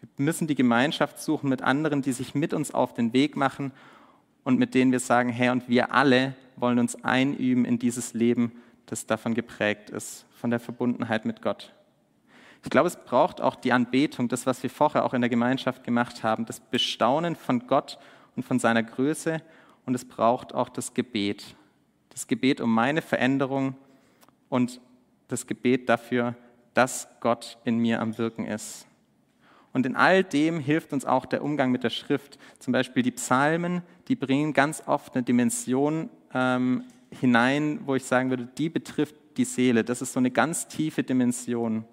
Wir 0.00 0.08
müssen 0.24 0.48
die 0.48 0.56
Gemeinschaft 0.56 1.20
suchen 1.22 1.48
mit 1.48 1.62
anderen, 1.62 2.02
die 2.02 2.10
sich 2.10 2.34
mit 2.34 2.52
uns 2.54 2.74
auf 2.74 2.92
den 2.92 3.12
Weg 3.12 3.36
machen 3.36 3.70
und 4.42 4.58
mit 4.58 4.74
denen 4.74 4.90
wir 4.90 4.98
sagen, 4.98 5.28
hey, 5.28 5.50
und 5.50 5.68
wir 5.68 5.94
alle 5.94 6.34
wollen 6.56 6.80
uns 6.80 7.04
einüben 7.04 7.64
in 7.64 7.78
dieses 7.78 8.12
Leben, 8.12 8.50
das 8.86 9.06
davon 9.06 9.34
geprägt 9.34 9.90
ist, 9.90 10.26
von 10.32 10.50
der 10.50 10.58
Verbundenheit 10.58 11.24
mit 11.24 11.40
Gott. 11.40 11.72
Ich 12.64 12.70
glaube, 12.70 12.88
es 12.88 12.96
braucht 12.96 13.40
auch 13.40 13.54
die 13.54 13.72
Anbetung, 13.72 14.26
das, 14.26 14.44
was 14.44 14.60
wir 14.64 14.70
vorher 14.70 15.04
auch 15.04 15.14
in 15.14 15.20
der 15.20 15.30
Gemeinschaft 15.30 15.84
gemacht 15.84 16.24
haben, 16.24 16.46
das 16.46 16.58
Bestaunen 16.58 17.36
von 17.36 17.68
Gott 17.68 17.96
und 18.34 18.42
von 18.42 18.58
seiner 18.58 18.82
Größe 18.82 19.40
und 19.86 19.94
es 19.94 20.04
braucht 20.04 20.54
auch 20.54 20.68
das 20.68 20.94
Gebet. 20.94 21.54
Das 22.10 22.26
Gebet 22.26 22.60
um 22.60 22.72
meine 22.72 23.02
Veränderung 23.02 23.74
und 24.48 24.80
das 25.28 25.46
Gebet 25.46 25.88
dafür, 25.88 26.34
dass 26.74 27.08
Gott 27.20 27.58
in 27.64 27.78
mir 27.78 28.00
am 28.00 28.18
Wirken 28.18 28.46
ist. 28.46 28.86
Und 29.72 29.86
in 29.86 29.94
all 29.94 30.24
dem 30.24 30.58
hilft 30.58 30.92
uns 30.92 31.04
auch 31.04 31.26
der 31.26 31.44
Umgang 31.44 31.70
mit 31.70 31.84
der 31.84 31.90
Schrift. 31.90 32.38
Zum 32.58 32.72
Beispiel 32.72 33.02
die 33.02 33.12
Psalmen, 33.12 33.82
die 34.08 34.16
bringen 34.16 34.52
ganz 34.52 34.82
oft 34.86 35.14
eine 35.14 35.22
Dimension 35.22 36.10
ähm, 36.34 36.84
hinein, 37.10 37.80
wo 37.84 37.94
ich 37.94 38.04
sagen 38.04 38.30
würde, 38.30 38.48
die 38.58 38.68
betrifft 38.68 39.14
die 39.36 39.44
Seele. 39.44 39.84
Das 39.84 40.02
ist 40.02 40.12
so 40.12 40.18
eine 40.18 40.30
ganz 40.30 40.66
tiefe 40.66 41.04
Dimension. 41.04 41.84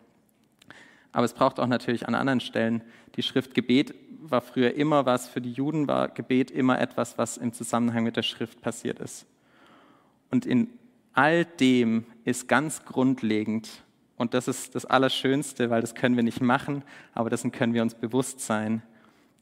Aber 1.12 1.26
es 1.26 1.34
braucht 1.34 1.60
auch 1.60 1.68
natürlich 1.68 2.08
an 2.08 2.16
anderen 2.16 2.40
Stellen 2.40 2.82
die 3.16 3.24
Schrift. 3.24 3.54
Gebet 3.54 3.94
war 4.22 4.42
früher 4.42 4.74
immer 4.74 5.06
was, 5.06 5.28
für 5.28 5.42
die 5.42 5.52
Juden 5.52 5.88
war 5.88 6.10
Gebet 6.10 6.52
immer 6.52 6.80
etwas, 6.80 7.18
was 7.18 7.38
im 7.38 7.54
Zusammenhang 7.54 8.04
mit 8.04 8.18
der 8.18 8.24
Schrift 8.24 8.62
passiert 8.62 9.00
ist. 9.00 9.26
Und 10.32 10.46
in 10.46 10.70
all 11.14 11.46
dem 11.46 12.06
ist 12.26 12.48
ganz 12.48 12.86
grundlegend, 12.86 13.70
und 14.18 14.34
das 14.34 14.48
ist 14.48 14.74
das 14.74 14.86
Allerschönste, 14.86 15.70
weil 15.70 15.82
das 15.82 15.94
können 15.94 16.16
wir 16.16 16.24
nicht 16.24 16.42
machen, 16.42 16.84
aber 17.14 17.30
dessen 17.30 17.52
können 17.52 17.74
wir 17.74 17.84
uns 17.84 17.94
bewusst 17.94 18.40
sein, 18.40 18.82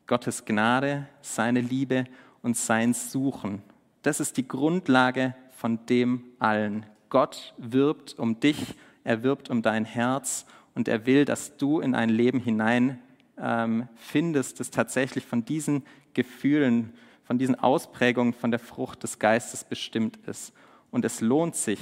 Gottes 0.05 0.45
Gnade, 0.45 1.07
seine 1.21 1.61
Liebe 1.61 2.05
und 2.41 2.57
sein 2.57 2.93
Suchen. 2.93 3.63
Das 4.03 4.19
ist 4.19 4.37
die 4.37 4.47
Grundlage 4.47 5.33
von 5.51 5.85
dem 5.87 6.23
allen. 6.39 6.85
Gott 7.09 7.53
wirbt 7.57 8.19
um 8.19 8.39
dich, 8.39 8.75
er 9.03 9.23
wirbt 9.23 9.49
um 9.49 9.61
dein 9.61 9.85
Herz 9.85 10.45
und 10.75 10.87
er 10.87 11.05
will, 11.05 11.25
dass 11.25 11.57
du 11.57 11.79
in 11.79 11.95
ein 11.95 12.09
Leben 12.09 12.39
hinein 12.39 12.99
ähm, 13.37 13.87
findest, 13.95 14.59
das 14.59 14.71
tatsächlich 14.71 15.25
von 15.25 15.45
diesen 15.45 15.83
Gefühlen, 16.13 16.93
von 17.23 17.37
diesen 17.37 17.55
Ausprägungen 17.55 18.33
von 18.33 18.51
der 18.51 18.59
Frucht 18.59 19.03
des 19.03 19.19
Geistes 19.19 19.63
bestimmt 19.63 20.17
ist. 20.27 20.53
Und 20.91 21.05
es 21.05 21.21
lohnt 21.21 21.55
sich, 21.55 21.79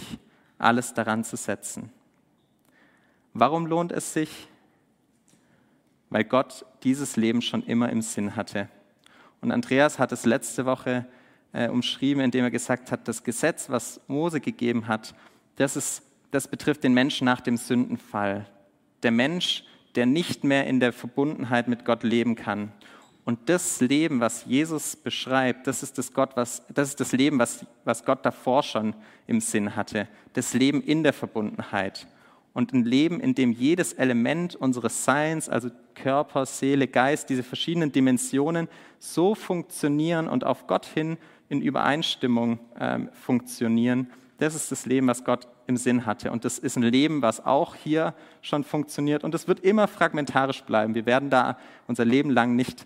alles 0.57 0.93
daran 0.93 1.23
zu 1.23 1.35
setzen. 1.35 1.91
Warum 3.33 3.65
lohnt 3.65 3.91
es 3.91 4.13
sich? 4.13 4.47
Weil 6.09 6.23
Gott 6.23 6.65
dieses 6.83 7.15
Leben 7.15 7.41
schon 7.41 7.63
immer 7.63 7.89
im 7.89 8.01
Sinn 8.01 8.35
hatte. 8.35 8.69
Und 9.41 9.51
Andreas 9.51 9.99
hat 9.99 10.11
es 10.11 10.25
letzte 10.25 10.65
Woche 10.65 11.05
äh, 11.51 11.67
umschrieben, 11.67 12.23
indem 12.23 12.45
er 12.45 12.51
gesagt 12.51 12.91
hat, 12.91 13.07
das 13.07 13.23
Gesetz, 13.23 13.69
was 13.69 13.99
Mose 14.07 14.39
gegeben 14.39 14.87
hat, 14.87 15.15
das, 15.55 15.75
ist, 15.75 16.03
das 16.31 16.47
betrifft 16.47 16.83
den 16.83 16.93
Menschen 16.93 17.25
nach 17.25 17.41
dem 17.41 17.57
Sündenfall. 17.57 18.47
Der 19.03 19.11
Mensch, 19.11 19.65
der 19.95 20.06
nicht 20.06 20.43
mehr 20.43 20.67
in 20.67 20.79
der 20.79 20.93
Verbundenheit 20.93 21.67
mit 21.67 21.86
Gott 21.86 22.03
leben 22.03 22.36
kann. 22.36 22.71
Und 23.25 23.47
das 23.47 23.79
Leben, 23.79 24.19
was 24.19 24.45
Jesus 24.45 24.95
beschreibt, 24.95 25.67
das 25.67 25.82
ist 25.82 25.97
das, 25.97 26.13
Gott, 26.13 26.32
was, 26.36 26.63
das, 26.73 26.89
ist 26.89 26.99
das 26.99 27.13
Leben, 27.13 27.39
was, 27.39 27.65
was 27.86 28.03
Gott 28.03 28.25
davor 28.25 28.63
schon 28.63 28.95
im 29.27 29.39
Sinn 29.39 29.75
hatte. 29.75 30.08
Das 30.34 30.53
Leben 30.53 30.82
in 30.82 31.03
der 31.03 31.13
Verbundenheit. 31.13 32.08
Und 32.53 32.73
ein 32.73 32.84
Leben, 32.84 33.19
in 33.19 33.34
dem 33.34 33.51
jedes 33.51 33.93
Element 33.93 34.56
unseres 34.56 35.06
Seins, 35.06 35.47
also 35.49 35.69
Körper, 35.95 36.45
Seele, 36.45 36.88
Geist, 36.88 37.29
diese 37.29 37.43
verschiedenen 37.43 37.91
Dimensionen 37.91 38.67
so 38.99 39.36
funktionieren 39.36 40.27
und 40.27 40.43
auf 40.43 40.67
Gott 40.67 40.86
hin 40.86 41.17
in 41.49 41.62
Übereinstimmung 41.62 42.60
ähm, 42.79 43.10
funktionieren. 43.13 44.12
Das 44.43 44.56
ist 44.56 44.73
das 44.73 44.86
Leben, 44.86 45.08
was 45.08 45.23
Gott 45.23 45.47
im 45.67 45.77
Sinn 45.77 46.06
hatte. 46.06 46.29
Und 46.29 46.43
das 46.43 46.60
ist 46.60 46.75
ein 46.75 46.84
Leben, 46.84 47.21
was 47.21 47.45
auch 47.45 47.75
hier 47.75 48.13
schon 48.41 48.65
funktioniert. 48.65 49.23
Und 49.23 49.34
es 49.34 49.47
wird 49.47 49.62
immer 49.62 49.88
fragmentarisch 49.88 50.63
bleiben. 50.63 50.95
Wir 50.95 51.06
werden 51.06 51.29
da 51.29 51.58
unser 51.88 52.03
Leben 52.03 52.29
lang 52.29 52.58
nicht 52.58 52.86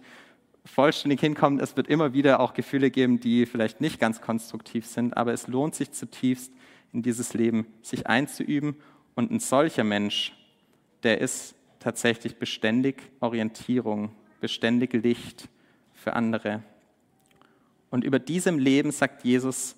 vollständig 0.65 1.19
hinkommen. 1.19 1.59
Es 1.59 1.75
wird 1.75 1.87
immer 1.87 2.13
wieder 2.13 2.41
auch 2.41 2.53
Gefühle 2.53 2.91
geben, 2.91 3.19
die 3.19 3.47
vielleicht 3.47 3.81
nicht 3.81 3.99
ganz 3.99 4.21
konstruktiv 4.21 4.85
sind. 4.85 5.17
Aber 5.17 5.33
es 5.33 5.47
lohnt 5.47 5.73
sich 5.73 5.91
zutiefst, 5.91 6.53
in 6.93 7.01
dieses 7.01 7.33
Leben 7.33 7.65
sich 7.81 8.05
einzuüben. 8.05 8.75
Und 9.15 9.31
ein 9.31 9.39
solcher 9.39 9.83
Mensch, 9.83 10.33
der 11.01 11.21
ist 11.21 11.55
tatsächlich 11.79 12.37
beständig 12.37 13.01
Orientierung, 13.19 14.11
beständig 14.41 14.93
Licht 14.93 15.49
für 15.95 16.13
andere. 16.13 16.61
Und 17.89 18.03
über 18.03 18.19
diesem 18.19 18.59
Leben 18.59 18.91
sagt 18.91 19.23
Jesus, 19.23 19.75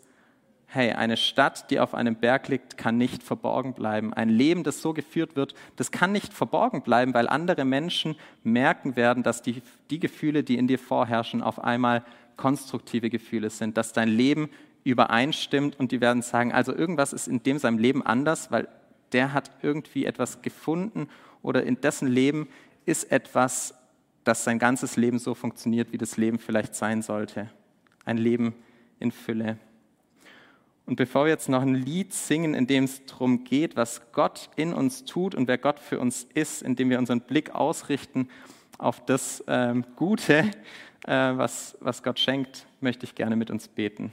hey, 0.72 0.92
eine 0.92 1.18
Stadt, 1.18 1.72
die 1.72 1.80
auf 1.80 1.96
einem 1.96 2.16
Berg 2.16 2.48
liegt, 2.48 2.78
kann 2.78 2.98
nicht 2.98 3.24
verborgen 3.24 3.74
bleiben. 3.74 4.14
Ein 4.14 4.30
Leben, 4.30 4.64
das 4.64 4.82
so 4.82 4.94
geführt 4.94 5.36
wird, 5.36 5.56
das 5.78 5.92
kann 5.92 6.12
nicht 6.12 6.32
verborgen 6.32 6.84
bleiben, 6.84 7.16
weil 7.16 7.28
andere 7.28 7.66
Menschen 7.66 8.16
merken 8.44 8.96
werden, 8.96 9.24
dass 9.24 9.42
die, 9.42 9.64
die 9.90 10.00
Gefühle, 10.00 10.44
die 10.44 10.58
in 10.58 10.68
dir 10.68 10.78
vorherrschen, 10.78 11.42
auf 11.42 11.64
einmal 11.64 12.04
konstruktive 12.38 13.10
Gefühle 13.10 13.50
sind, 13.50 13.78
dass 13.78 13.94
dein 13.94 14.10
Leben 14.10 14.50
übereinstimmt 14.84 15.80
und 15.80 15.92
die 15.92 16.02
werden 16.02 16.22
sagen, 16.22 16.54
also 16.54 16.74
irgendwas 16.74 17.14
ist 17.14 17.28
in 17.28 17.42
dem 17.42 17.58
seinem 17.58 17.80
Leben 17.80 18.06
anders, 18.06 18.52
weil 18.52 18.68
der 19.12 19.34
hat 19.34 19.50
irgendwie 19.64 20.06
etwas 20.06 20.44
gefunden 20.44 21.10
oder 21.42 21.64
in 21.64 21.82
dessen 21.82 22.08
Leben 22.08 22.48
ist 22.86 23.12
etwas, 23.12 23.74
dass 24.24 24.44
sein 24.44 24.60
ganzes 24.60 24.98
Leben 24.98 25.18
so 25.18 25.34
funktioniert, 25.34 25.92
wie 25.92 25.98
das 25.98 26.16
Leben 26.18 26.38
vielleicht 26.38 26.76
sein 26.76 27.02
sollte. 27.02 27.50
Ein 28.06 28.18
Leben 28.18 28.54
in 29.00 29.12
Fülle. 29.12 29.58
Und 30.90 30.96
bevor 30.96 31.26
wir 31.26 31.30
jetzt 31.30 31.50
noch 31.50 31.62
ein 31.62 31.76
Lied 31.76 32.14
singen, 32.14 32.56
in 32.56 32.66
dem 32.66 32.86
es 32.86 33.06
darum 33.06 33.44
geht, 33.44 33.76
was 33.76 34.12
Gott 34.12 34.50
in 34.56 34.74
uns 34.74 35.06
tut 35.06 35.36
und 35.36 35.48
wer 35.48 35.60
Gott 35.60 35.80
für 35.80 36.00
uns 36.00 36.26
ist, 36.34 36.64
indem 36.64 36.90
wir 36.90 36.98
unseren 36.98 37.22
Blick 37.22 37.54
ausrichten 37.54 38.28
auf 38.80 39.06
das 39.06 39.44
ähm, 39.48 39.86
Gute, 39.96 40.50
äh, 41.06 41.38
was, 41.38 41.78
was 41.80 42.02
Gott 42.02 42.18
schenkt, 42.18 42.66
möchte 42.82 43.06
ich 43.06 43.14
gerne 43.14 43.36
mit 43.36 43.52
uns 43.52 43.68
beten. 43.68 44.12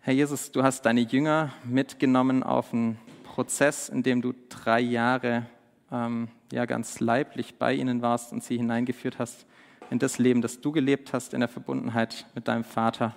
Herr 0.00 0.14
Jesus, 0.14 0.50
du 0.50 0.64
hast 0.64 0.82
deine 0.86 1.02
Jünger 1.02 1.52
mitgenommen 1.62 2.42
auf 2.42 2.72
einen 2.72 2.98
Prozess, 3.22 3.88
in 3.88 4.02
dem 4.02 4.20
du 4.20 4.34
drei 4.48 4.80
Jahre 4.80 5.46
ähm, 5.92 6.26
ja, 6.50 6.64
ganz 6.64 6.98
leiblich 6.98 7.60
bei 7.60 7.74
ihnen 7.74 8.02
warst 8.02 8.32
und 8.32 8.42
sie 8.42 8.56
hineingeführt 8.56 9.20
hast 9.20 9.46
in 9.90 9.98
das 9.98 10.18
Leben, 10.18 10.42
das 10.42 10.60
du 10.60 10.72
gelebt 10.72 11.12
hast, 11.12 11.34
in 11.34 11.40
der 11.40 11.48
Verbundenheit 11.48 12.26
mit 12.34 12.48
deinem 12.48 12.64
Vater. 12.64 13.14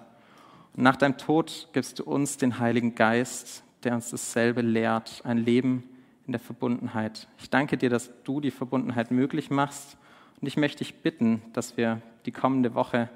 Und 0.76 0.84
nach 0.84 0.96
deinem 0.96 1.18
Tod 1.18 1.70
gibst 1.74 2.00
du 2.00 2.04
uns 2.04 2.38
den 2.38 2.60
Heiligen 2.60 2.96
Geist, 2.96 3.64
der 3.84 3.94
uns 3.96 4.10
dasselbe 4.10 4.62
lehrt, 4.62 5.22
ein 5.24 5.38
Leben 5.38 5.84
in 6.26 6.32
der 6.32 6.40
Verbundenheit. 6.40 7.28
Ich 7.40 7.50
danke 7.50 7.78
dir, 7.78 7.90
dass 7.90 8.12
du 8.24 8.42
die 8.42 8.52
Verbundenheit 8.52 9.12
möglich 9.12 9.50
machst. 9.50 9.98
Und 10.40 10.48
ich 10.48 10.58
möchte 10.58 10.80
dich 10.80 10.96
bitten, 11.02 11.42
dass 11.54 11.76
wir 11.76 12.02
die 12.26 12.32
kommende 12.32 12.76
Woche 12.76 13.10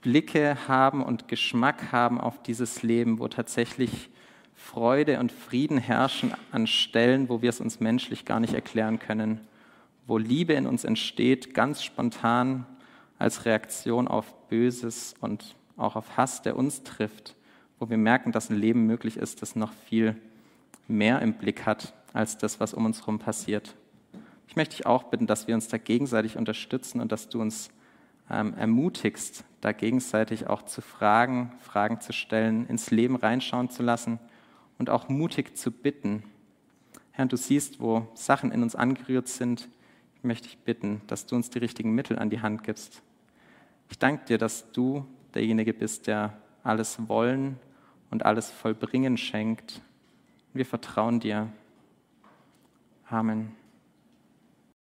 Blicke 0.00 0.56
haben 0.66 1.02
und 1.02 1.28
Geschmack 1.28 1.92
haben 1.92 2.20
auf 2.20 2.42
dieses 2.42 2.82
Leben, 2.82 3.18
wo 3.18 3.28
tatsächlich 3.28 4.10
Freude 4.54 5.20
und 5.20 5.32
Frieden 5.32 5.78
herrschen 5.78 6.32
an 6.52 6.66
Stellen, 6.66 7.28
wo 7.28 7.42
wir 7.42 7.50
es 7.50 7.60
uns 7.60 7.80
menschlich 7.80 8.24
gar 8.24 8.40
nicht 8.40 8.54
erklären 8.54 8.98
können 8.98 9.40
wo 10.10 10.18
Liebe 10.18 10.54
in 10.54 10.66
uns 10.66 10.82
entsteht, 10.82 11.54
ganz 11.54 11.84
spontan 11.84 12.66
als 13.20 13.44
Reaktion 13.44 14.08
auf 14.08 14.48
Böses 14.48 15.14
und 15.20 15.54
auch 15.76 15.94
auf 15.94 16.16
Hass, 16.16 16.42
der 16.42 16.56
uns 16.56 16.82
trifft, 16.82 17.36
wo 17.78 17.88
wir 17.90 17.96
merken, 17.96 18.32
dass 18.32 18.50
ein 18.50 18.56
Leben 18.56 18.86
möglich 18.86 19.16
ist, 19.16 19.40
das 19.40 19.54
noch 19.54 19.72
viel 19.72 20.16
mehr 20.88 21.22
im 21.22 21.34
Blick 21.34 21.64
hat 21.64 21.94
als 22.12 22.36
das, 22.36 22.58
was 22.58 22.74
um 22.74 22.86
uns 22.86 23.02
herum 23.02 23.20
passiert. 23.20 23.76
Ich 24.48 24.56
möchte 24.56 24.78
dich 24.78 24.84
auch 24.84 25.04
bitten, 25.04 25.28
dass 25.28 25.46
wir 25.46 25.54
uns 25.54 25.68
da 25.68 25.78
gegenseitig 25.78 26.36
unterstützen 26.36 27.00
und 27.00 27.12
dass 27.12 27.28
du 27.28 27.40
uns 27.40 27.70
ähm, 28.28 28.54
ermutigst, 28.54 29.44
da 29.60 29.70
gegenseitig 29.70 30.48
auch 30.48 30.62
zu 30.62 30.82
fragen, 30.82 31.52
Fragen 31.60 32.00
zu 32.00 32.12
stellen, 32.12 32.66
ins 32.66 32.90
Leben 32.90 33.14
reinschauen 33.14 33.70
zu 33.70 33.84
lassen 33.84 34.18
und 34.76 34.90
auch 34.90 35.08
mutig 35.08 35.56
zu 35.56 35.70
bitten. 35.70 36.24
Herr, 37.12 37.26
du 37.26 37.36
siehst, 37.36 37.78
wo 37.78 38.08
Sachen 38.14 38.50
in 38.50 38.64
uns 38.64 38.74
angerührt 38.74 39.28
sind, 39.28 39.68
möchte 40.22 40.48
ich 40.48 40.58
bitten, 40.58 41.02
dass 41.06 41.26
du 41.26 41.36
uns 41.36 41.50
die 41.50 41.58
richtigen 41.58 41.92
Mittel 41.92 42.18
an 42.18 42.30
die 42.30 42.40
Hand 42.40 42.62
gibst. 42.62 43.02
Ich 43.90 43.98
danke 43.98 44.24
dir, 44.24 44.38
dass 44.38 44.70
du 44.72 45.06
derjenige 45.34 45.72
bist, 45.74 46.06
der 46.06 46.36
alles 46.62 47.08
Wollen 47.08 47.58
und 48.10 48.24
alles 48.24 48.50
Vollbringen 48.50 49.16
schenkt. 49.16 49.80
Wir 50.52 50.66
vertrauen 50.66 51.20
dir. 51.20 51.48
Amen. 53.08 53.59